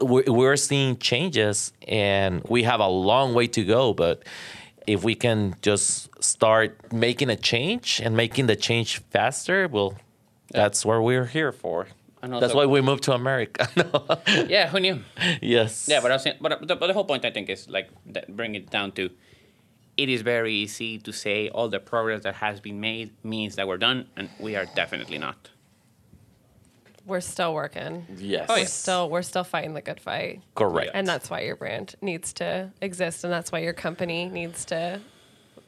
[0.00, 4.24] we're, we're seeing changes and we have a long way to go but
[4.86, 9.94] if we can just start making a change and making the change faster well
[10.50, 11.86] that's what we're here for
[12.22, 13.88] And that's why we moved to america No.
[14.48, 15.00] Yeah, who knew?
[15.42, 17.68] yes Yeah, but I was saying, but, the, but the whole point I think is
[17.68, 19.10] like that bring it down to
[19.96, 23.66] it is very easy to say all the progress that has been made means that
[23.66, 25.50] we're done, and we are definitely not.
[27.06, 28.04] We're still working.
[28.18, 28.64] yes Oh, yeah.
[28.66, 30.42] Still, we're still fighting the good fight.
[30.54, 34.64] correct And that's why your brand needs to exist, and that's why your company needs
[34.66, 35.00] to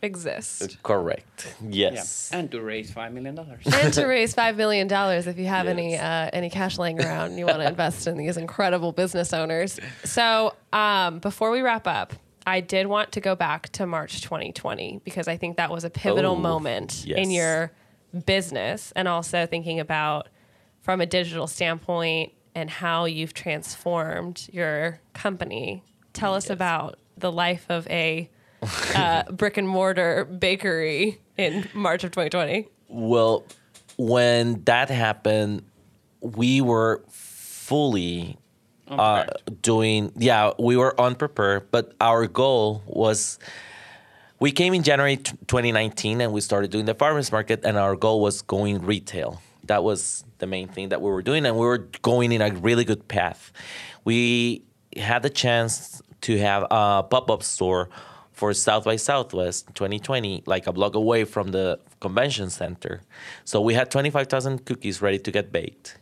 [0.02, 0.78] exist.
[0.82, 3.64] correct Yeah, yes and to raise five million dollars.
[3.72, 7.30] and to raise five million dollars if you have any uh, any cash laying around
[7.30, 9.80] and you want to invest in these incredible business owners.
[10.04, 12.12] So um, before we wrap up,
[12.46, 15.90] I did want to go back to March 2020 because I think that was a
[15.90, 17.18] pivotal Oh, moment yes.
[17.18, 17.72] in your
[18.24, 20.28] business, and also thinking about
[20.88, 25.82] from a digital standpoint and how you've transformed your company.
[26.14, 28.30] Tell us about the life of a
[28.94, 32.68] uh, brick and mortar bakery in March of 2020.
[32.88, 33.44] Well,
[33.98, 35.62] when that happened,
[36.22, 38.38] we were fully
[38.88, 39.26] uh,
[39.60, 43.38] doing, yeah, we were unprepared, but our goal was
[44.40, 47.94] we came in January t- 2019 and we started doing the farmers market, and our
[47.94, 49.42] goal was going retail.
[49.68, 52.50] That was the main thing that we were doing, and we were going in a
[52.50, 53.52] really good path.
[54.04, 54.62] We
[54.96, 57.88] had the chance to have a pop up store
[58.32, 63.02] for South by Southwest 2020, like a block away from the convention center.
[63.44, 65.98] So we had 25,000 cookies ready to get baked.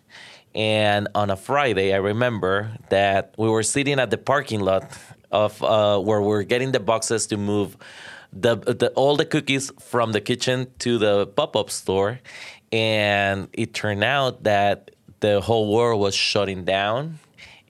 [0.54, 4.90] And on a Friday, I remember that we were sitting at the parking lot
[5.30, 7.76] of uh, where we are getting the boxes to move
[8.32, 12.20] the, the all the cookies from the kitchen to the pop-up store,
[12.72, 14.90] and it turned out that
[15.20, 17.18] the whole world was shutting down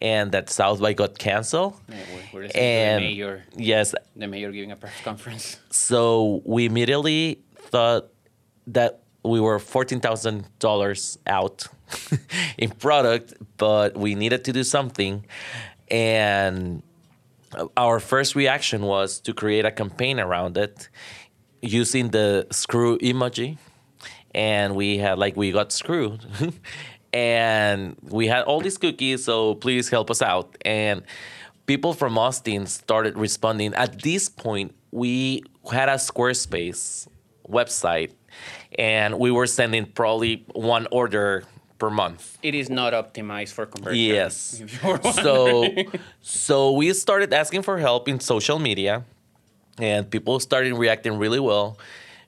[0.00, 1.74] and that South by got canceled.
[1.88, 1.96] Yeah,
[2.32, 5.58] we're, we're and the mayor, yes, the mayor giving a press conference.
[5.70, 8.08] so we immediately thought
[8.66, 11.66] that we were fourteen thousand dollars out
[12.58, 15.24] in product, but we needed to do something,
[15.90, 16.82] and
[17.76, 20.88] our first reaction was to create a campaign around it
[21.62, 23.56] using the screw emoji
[24.36, 26.24] and we had like we got screwed.
[27.12, 30.54] And we had all these cookies so please help us out.
[30.66, 31.02] And
[31.64, 33.72] people from austin started responding.
[33.72, 37.08] At this point we had a squarespace
[37.48, 38.10] website
[38.78, 41.44] and we were sending probably one order
[41.78, 42.36] per month.
[42.42, 44.04] It is not optimized for conversion.
[44.04, 44.60] Yes.
[44.60, 45.64] if you were so
[46.20, 49.04] so we started asking for help in social media
[49.78, 51.78] and people started reacting really well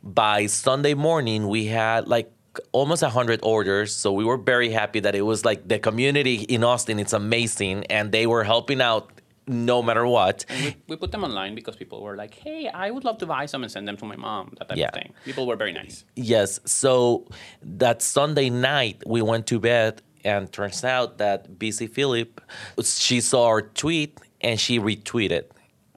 [0.03, 2.31] by sunday morning we had like
[2.73, 6.65] almost 100 orders so we were very happy that it was like the community in
[6.65, 9.11] austin it's amazing and they were helping out
[9.47, 13.03] no matter what we, we put them online because people were like, "Hey, I would
[13.03, 14.89] love to buy some and send them to my mom." That type Yeah.
[14.89, 15.15] of thing.
[15.25, 16.05] People were very nice.
[16.17, 16.61] Yes.
[16.67, 17.27] So
[17.63, 23.47] that Sunday night, we went to bed, and turns out that Busy Phillips, she saw
[23.47, 25.45] our tweet and she retweeted.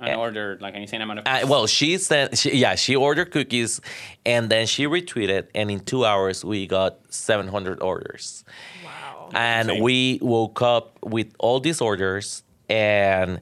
[0.09, 1.27] And ordered like an insane amount of.
[1.27, 3.81] Uh, well, she sent, she, yeah, she ordered cookies,
[4.25, 8.43] and then she retweeted, and in two hours we got 700 orders.
[8.83, 9.29] Wow!
[9.33, 9.83] And Insane.
[9.83, 13.41] we woke up with all these orders, and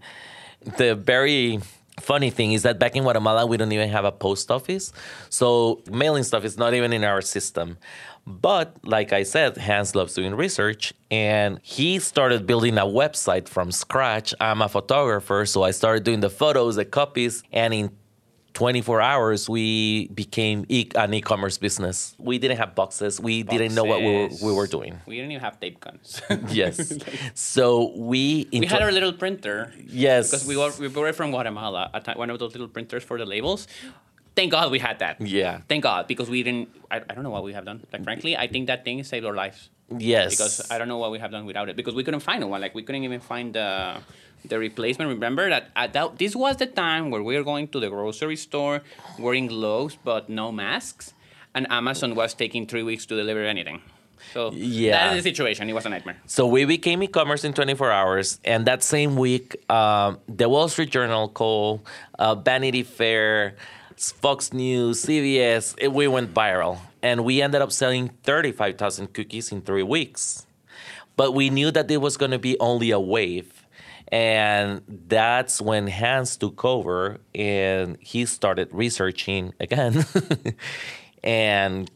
[0.78, 1.60] the very
[2.00, 4.92] funny thing is that back in Guatemala we don't even have a post office,
[5.30, 7.78] so mailing stuff is not even in our system.
[8.26, 13.72] But like I said, Hans loves doing research, and he started building a website from
[13.72, 14.34] scratch.
[14.40, 17.92] I'm a photographer, so I started doing the photos, the copies, and in
[18.54, 22.16] 24 hours we became e- an e-commerce business.
[22.18, 23.20] We didn't have boxes.
[23.20, 25.00] We didn't know what we were, we were doing.
[25.06, 26.22] We didn't even have tape guns.
[26.50, 26.94] Yes.
[27.36, 29.72] so we we had our little printer.
[29.88, 30.32] Yes.
[30.32, 33.26] Because we were, we were from Guatemala, a one of those little printers for the
[33.26, 33.68] labels.
[34.40, 35.16] Thank God we had that.
[35.20, 35.62] Yeah.
[35.68, 36.70] Thank God because we didn't.
[36.90, 37.80] I, I don't know what we have done.
[37.92, 39.70] Like frankly, I think that thing saved our lives.
[40.14, 40.28] yes.
[40.34, 41.76] Because I don't know what we have done without it.
[41.76, 42.62] Because we couldn't find one.
[42.66, 43.70] Like we couldn't even find the
[44.52, 45.10] the replacement.
[45.18, 48.38] Remember that at that this was the time where we were going to the grocery
[48.38, 48.82] store
[49.20, 51.06] wearing gloves but no masks,
[51.56, 53.82] and Amazon was taking three weeks to deliver anything.
[54.34, 54.92] So Yeah.
[55.10, 55.70] that is the situation.
[55.70, 56.18] It was a nightmare.
[56.28, 60.92] So we became e-commerce in 24 hours, and that same week, um, the Wall Street
[60.92, 61.82] Journal called
[62.20, 63.56] uh, Vanity Fair,
[64.00, 65.76] Fox News, CBS.
[65.78, 70.46] It, we went viral, and we ended up selling 35,000 cookies in three weeks.
[71.18, 73.66] But we knew that it was going to be only a wave,
[74.08, 80.06] and that's when Hans took over, and he started researching again,
[81.24, 81.92] and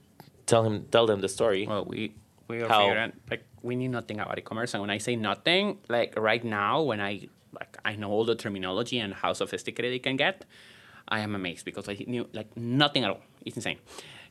[0.46, 1.66] tell him tell them the story.
[1.66, 2.14] Well, we
[2.50, 6.20] we are figuring like we knew nothing about e-commerce, and when I say nothing, like
[6.20, 10.18] right now, when I like I know all the terminology and how sophisticated it can
[10.18, 10.44] get,
[11.08, 13.22] I am amazed because I knew like nothing at all.
[13.46, 13.80] It's insane.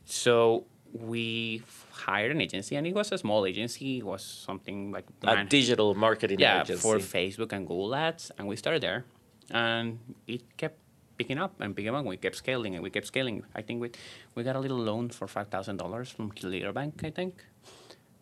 [0.05, 3.99] So we hired an agency, and it was a small agency.
[3.99, 6.81] It was something like a man- digital marketing yeah agency.
[6.81, 9.05] for Facebook and Google Ads, and we started there,
[9.49, 10.77] and it kept
[11.17, 12.05] picking up and picking up.
[12.05, 13.43] We kept scaling and we kept scaling.
[13.55, 13.91] I think we
[14.35, 17.43] we got a little loan for five thousand dollars from Leader Bank, I think,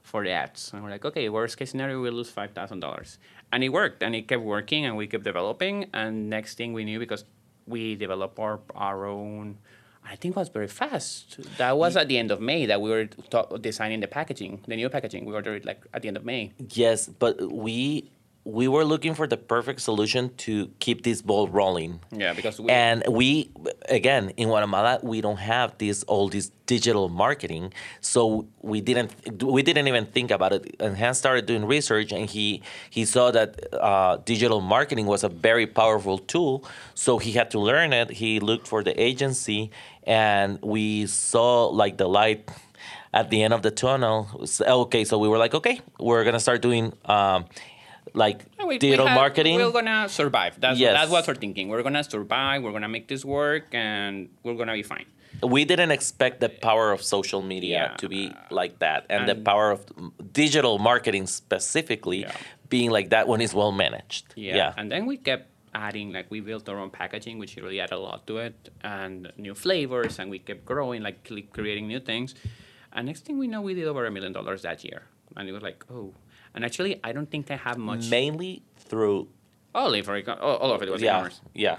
[0.04, 3.18] for the ads, and we're like, okay, worst case scenario, we'll lose five thousand dollars,
[3.52, 6.84] and it worked, and it kept working, and we kept developing, and next thing we
[6.86, 7.26] knew, because
[7.68, 9.58] we developed our our own.
[10.04, 11.40] I think it was very fast.
[11.58, 14.76] That was at the end of May that we were ta- designing the packaging, the
[14.76, 15.26] new packaging.
[15.26, 16.54] We ordered it like at the end of May.
[16.58, 18.10] Yes, but we
[18.44, 22.00] we were looking for the perfect solution to keep this ball rolling.
[22.12, 23.52] Yeah, because we, And we
[23.88, 29.12] again in Guatemala we don't have this all this digital marketing, so we didn't
[29.44, 30.76] we didn't even think about it.
[30.80, 35.30] And Hans started doing research, and he he saw that uh, digital marketing was a
[35.30, 36.66] very powerful tool.
[36.96, 38.10] So he had to learn it.
[38.10, 39.70] He looked for the agency,
[40.04, 42.50] and we saw like the light
[43.14, 44.28] at the end of the tunnel.
[44.62, 46.94] Okay, so we were like, okay, we're gonna start doing.
[47.06, 47.46] Um,
[48.14, 49.56] like Yeah, we- we digital marketing.
[49.56, 50.60] We're gonna survive.
[50.60, 50.94] That's Yes.
[50.94, 51.70] that's what we're thinking.
[51.70, 52.64] We're gonna survive.
[52.64, 55.06] We're gonna make this work, and we're gonna be fine.
[55.44, 57.98] we didn't expect the power of social media Yeah.
[58.02, 59.86] to be like that and, the power of
[60.34, 62.36] digital marketing specifically Yeah.
[62.70, 64.74] being like that when it's well managed Yeah.
[64.78, 67.98] And then we kept adding, like, we built our own packaging, which really added a
[68.10, 72.36] lot to it, and new flavors, and we kept growing, like, cre- creating new things.
[72.92, 75.04] And next thing we know, we did over a million dollars that year.
[75.38, 76.14] And it was like, oh.
[76.54, 78.10] And actually, I don't think I have much.
[78.10, 79.28] Mainly through
[79.74, 81.42] all, of it, all, all of it was yeah, e-commerce.
[81.54, 81.78] yeah.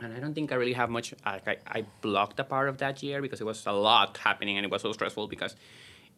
[0.00, 1.14] And I don't think I really have much.
[1.24, 4.56] Like I, I blocked a part of that year because it was a lot happening
[4.56, 5.56] and it was so stressful because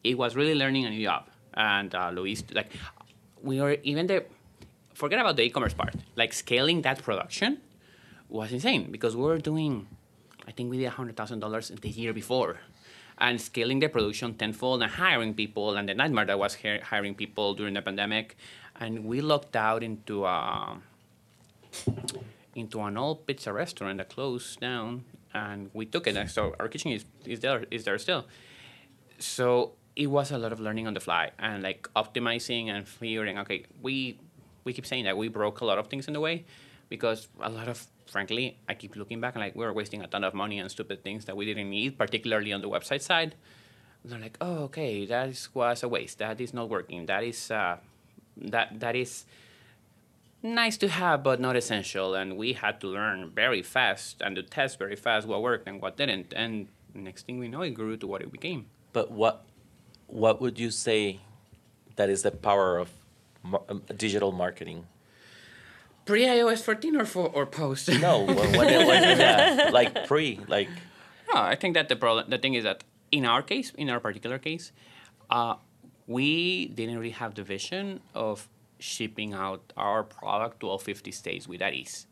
[0.02, 1.28] it was really learning a new job.
[1.54, 2.70] And uh, Luis, like,
[3.42, 4.24] we were even the
[4.94, 5.94] forget about the e-commerce part.
[6.16, 7.58] Like scaling that production
[8.28, 9.86] was insane because we were doing,
[10.46, 12.58] I think we did hundred thousand dollars the year before,
[13.20, 17.54] and scaling the production tenfold and hiring people and the nightmare that was hiring people
[17.54, 18.36] during the pandemic,
[18.80, 20.24] and we locked out into.
[20.24, 20.76] Uh,
[22.58, 26.30] into an old pizza restaurant that closed down, and we took it.
[26.30, 28.26] So our kitchen is, is there is there still.
[29.18, 33.38] So it was a lot of learning on the fly and like optimizing and figuring.
[33.38, 34.18] Okay, we
[34.64, 36.44] we keep saying that we broke a lot of things in the way
[36.88, 40.06] because a lot of frankly, I keep looking back and like we were wasting a
[40.06, 43.34] ton of money on stupid things that we didn't need, particularly on the website side.
[44.02, 46.18] And they're like, oh, okay, that is, was a waste.
[46.18, 47.06] That is not working.
[47.06, 47.78] That is uh,
[48.36, 49.26] that that is
[50.42, 52.14] nice to have, but not essential.
[52.14, 55.82] And we had to learn very fast and to test very fast what worked and
[55.82, 56.32] what didn't.
[56.34, 58.66] And next thing we know, it grew to what it became.
[58.92, 59.44] But what
[60.06, 61.20] what would you say
[61.96, 62.90] that is the power of
[63.96, 64.86] digital marketing?
[66.08, 67.90] Pre iOS 14 or for, or post?
[68.00, 70.70] No, when, when it was yeah, like pre, like
[71.30, 72.82] No, I think that the problem, the thing is that
[73.12, 74.72] in our case, in our particular case,
[75.28, 75.56] uh,
[76.06, 78.48] we didn't really have the vision of
[78.78, 82.06] shipping out our product to all 50 states with that ease.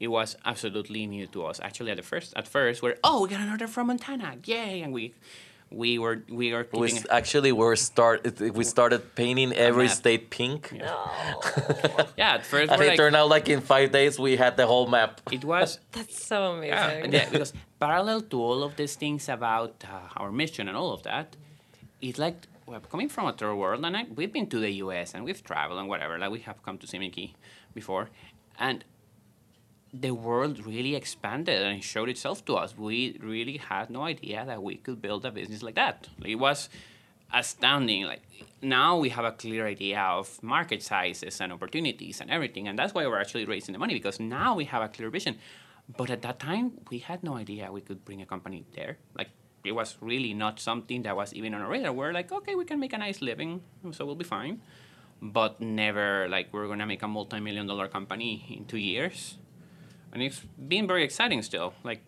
[0.00, 1.60] It was absolutely new to us.
[1.60, 4.80] Actually, at the first, at first, we're oh, we got an order from Montana, yay!
[4.80, 5.12] And we,
[5.70, 10.70] we were we are we actually we were start we started painting every state pink.
[12.16, 12.34] yeah.
[12.34, 14.86] At first, And it like, turned out like in five days we had the whole
[14.86, 15.20] map.
[15.32, 16.72] it was That's so amazing.
[16.72, 20.76] Yeah, and yeah, because parallel to all of these things about uh, our mission and
[20.76, 21.36] all of that,
[22.00, 22.36] it's like
[22.66, 25.14] we're coming from a third world, and I, we've been to the U.S.
[25.14, 26.18] and we've traveled and whatever.
[26.18, 27.34] Like we have come to Simiki
[27.74, 28.08] before,
[28.58, 28.84] and
[30.00, 32.76] the world really expanded and showed itself to us.
[32.76, 36.08] We really had no idea that we could build a business like that.
[36.24, 36.68] It was
[37.32, 38.04] astounding.
[38.04, 38.22] Like
[38.62, 42.94] now we have a clear idea of market sizes and opportunities and everything, and that's
[42.94, 45.38] why we're actually raising the money because now we have a clear vision.
[45.96, 48.98] But at that time, we had no idea we could bring a company there.
[49.16, 49.30] Like
[49.64, 51.92] it was really not something that was even on our radar.
[51.92, 54.60] We're like, okay, we can make a nice living, so we'll be fine.
[55.22, 59.38] But never like we're gonna make a multi-million dollar company in two years
[60.12, 61.74] and it's been very exciting still.
[61.84, 62.02] Like,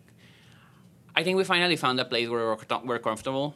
[1.15, 3.55] I think we finally found a place where we're, we're comfortable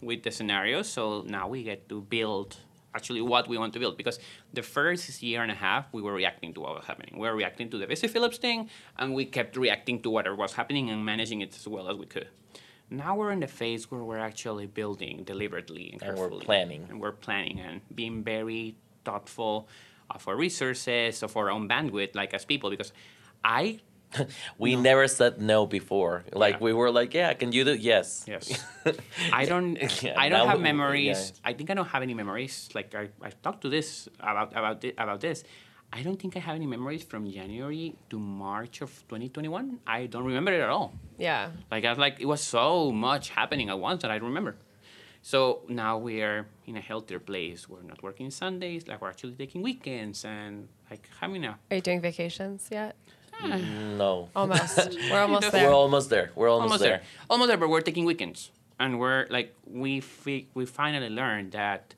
[0.00, 0.88] with the scenarios.
[0.88, 2.56] So now we get to build
[2.94, 3.96] actually what we want to build.
[3.96, 4.18] Because
[4.52, 7.14] the first year and a half, we were reacting to what was happening.
[7.14, 10.54] We were reacting to the Busy Phillips thing, and we kept reacting to whatever was
[10.54, 12.28] happening and managing it as well as we could.
[12.90, 16.86] Now we're in the phase where we're actually building deliberately and, And we're planning.
[16.88, 19.68] And we're planning and being very thoughtful
[20.10, 22.92] of our resources, of our own bandwidth, like as people, because
[23.44, 23.80] I
[24.58, 26.24] We never said no before.
[26.32, 26.64] Like Yeah.
[26.66, 27.74] we were like, yeah, can you do?
[27.74, 28.24] Yes.
[28.28, 28.44] Yes.
[29.32, 29.74] I don't.
[30.02, 31.32] Yeah, I don't have we- memories.
[31.34, 31.50] yeah.
[31.50, 32.68] I think I don't have any memories.
[32.74, 35.42] Like I, I talked to this about about thi- about this.
[35.92, 39.78] I don't think I have any memories from January to March of 2021.
[39.86, 40.92] I don't remember it at all.
[41.18, 41.50] yeah.
[41.70, 44.54] Like I was like it was so much happening at once that I don't remember.
[45.22, 47.68] So now we are in a healthier place.
[47.68, 48.86] We're not working Sundays.
[48.86, 52.94] Like we're actually taking weekends and like having a Are you doing vacations yet?
[53.38, 53.98] Hmm.
[53.98, 54.28] No.
[54.34, 54.98] Almost.
[55.10, 55.68] We're almost there.
[55.68, 56.30] We're almost there.
[56.34, 56.98] We're almost, almost there.
[56.98, 57.02] there.
[57.30, 61.94] Almost there, but we're taking weekends, and we're like we fi- we finally learned that,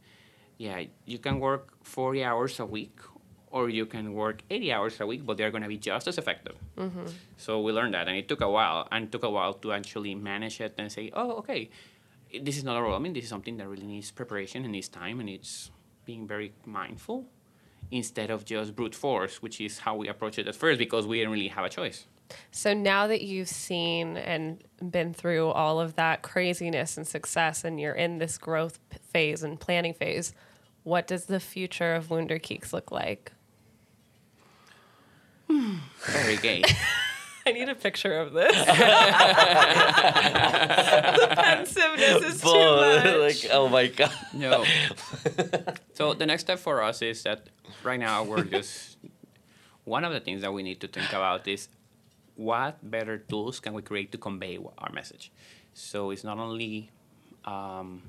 [0.59, 2.99] yeah, you can work forty hours a week,
[3.51, 6.57] or you can work eighty hours a week, but they're gonna be just as effective.
[6.77, 7.07] Mm-hmm.
[7.37, 10.15] So we learned that, and it took a while, and took a while to actually
[10.15, 11.71] manage it and say, oh, okay,
[12.41, 12.95] this is not a role.
[12.95, 15.71] I mean, this is something that really needs preparation and needs time, and it's
[16.05, 17.27] being very mindful
[17.91, 21.19] instead of just brute force, which is how we approached it at first because we
[21.19, 22.07] didn't really have a choice.
[22.51, 27.81] So now that you've seen and been through all of that craziness and success, and
[27.81, 28.79] you're in this growth
[29.13, 30.33] phase and planning phase,
[30.83, 33.33] what does the future of Wunderkeks look like?
[35.49, 36.63] Very gay.
[37.47, 38.53] I need a picture of this.
[41.21, 43.45] the pensiveness is too much.
[43.45, 44.13] like, oh my god.
[44.33, 44.65] No.
[45.95, 47.49] so the next step for us is that
[47.85, 48.97] right now we're just
[49.85, 51.69] one of the things that we need to think about is
[52.35, 55.31] what better tools can we create to convey our message.
[55.73, 56.91] So it's not only
[57.45, 58.03] um,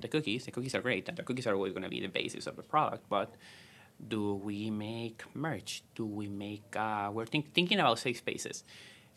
[0.00, 0.44] the cookies.
[0.44, 2.56] The cookies are great, and the cookies are always going to be the basis of
[2.56, 3.08] the product.
[3.08, 3.34] But
[4.08, 5.82] do we make merch?
[5.94, 6.76] Do we make?
[6.76, 8.64] Uh, we're think, thinking about safe spaces.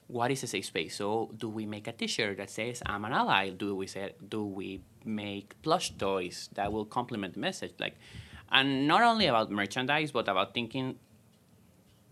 [0.07, 0.95] What is a safe space?
[0.95, 3.49] So do we make a T-shirt that says "I'm an ally"?
[3.49, 4.13] Do we say?
[4.27, 7.73] Do we make plush toys that will complement the message?
[7.79, 7.95] Like,
[8.51, 10.97] and not only about merchandise, but about thinking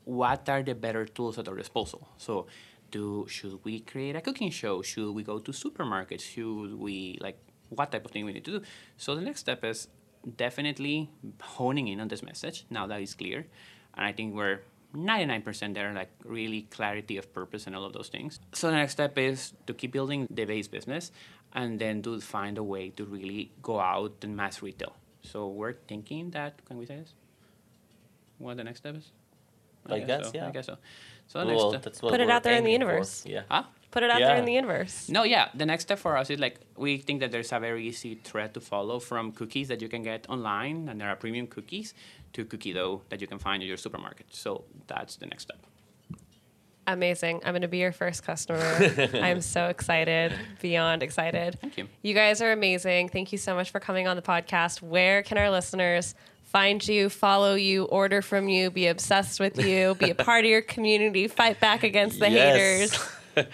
[0.03, 2.07] what are the better tools at our disposal.
[2.17, 2.47] So,
[2.91, 4.81] do should we create a cooking show?
[4.81, 6.21] Should we go to supermarkets?
[6.21, 7.39] Should we like
[7.69, 8.65] what type of thing we need to do?
[8.97, 9.87] So the next step is
[10.35, 11.09] definitely
[11.41, 13.45] honing in on this message now that it's clear,
[13.95, 14.59] and I think we're
[14.95, 18.39] 99% there, like really clarity of purpose and all of those things.
[18.53, 21.11] So the next step is to keep building the base business
[21.53, 24.95] and then to find a way to really go out and mass retail.
[25.23, 27.13] So we're thinking that, can we say this?
[28.37, 29.11] What the next step is?
[29.89, 30.31] I guess, so.
[30.35, 30.47] yeah.
[30.47, 30.77] I guess so.
[31.27, 31.83] So the next Well, step.
[31.83, 32.91] that's what Put it out there in the aiming for.
[32.91, 33.23] universe.
[33.25, 33.41] Yeah.
[33.49, 33.63] Huh?
[33.91, 35.09] Put it out there in the universe.
[35.09, 35.49] No, yeah.
[35.55, 38.53] The next step for us is like we think that there's a very easy thread
[38.53, 41.93] to follow from cookies that you can get online, and there are premium cookies,
[42.33, 44.27] to cookie dough that you can find in your supermarket.
[44.31, 45.65] So that's the next step.
[46.85, 47.41] Amazing.
[47.43, 48.59] I'm going to be your first customer.
[49.13, 51.59] I'm so excited, beyond excited.
[51.59, 51.87] Thank you.
[52.01, 53.09] You guys are amazing.
[53.09, 54.81] Thank you so much for coming on the podcast.
[54.81, 59.95] Where can our listeners find you, follow you, order from you, be obsessed with you,
[59.95, 62.97] be a part of your community, fight back against the haters?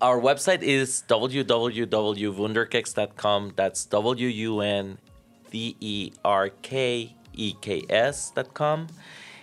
[0.00, 3.52] Our website is www.wunderkeks.com.
[3.54, 4.98] That's W U N
[5.50, 8.88] D E R K E K S.com.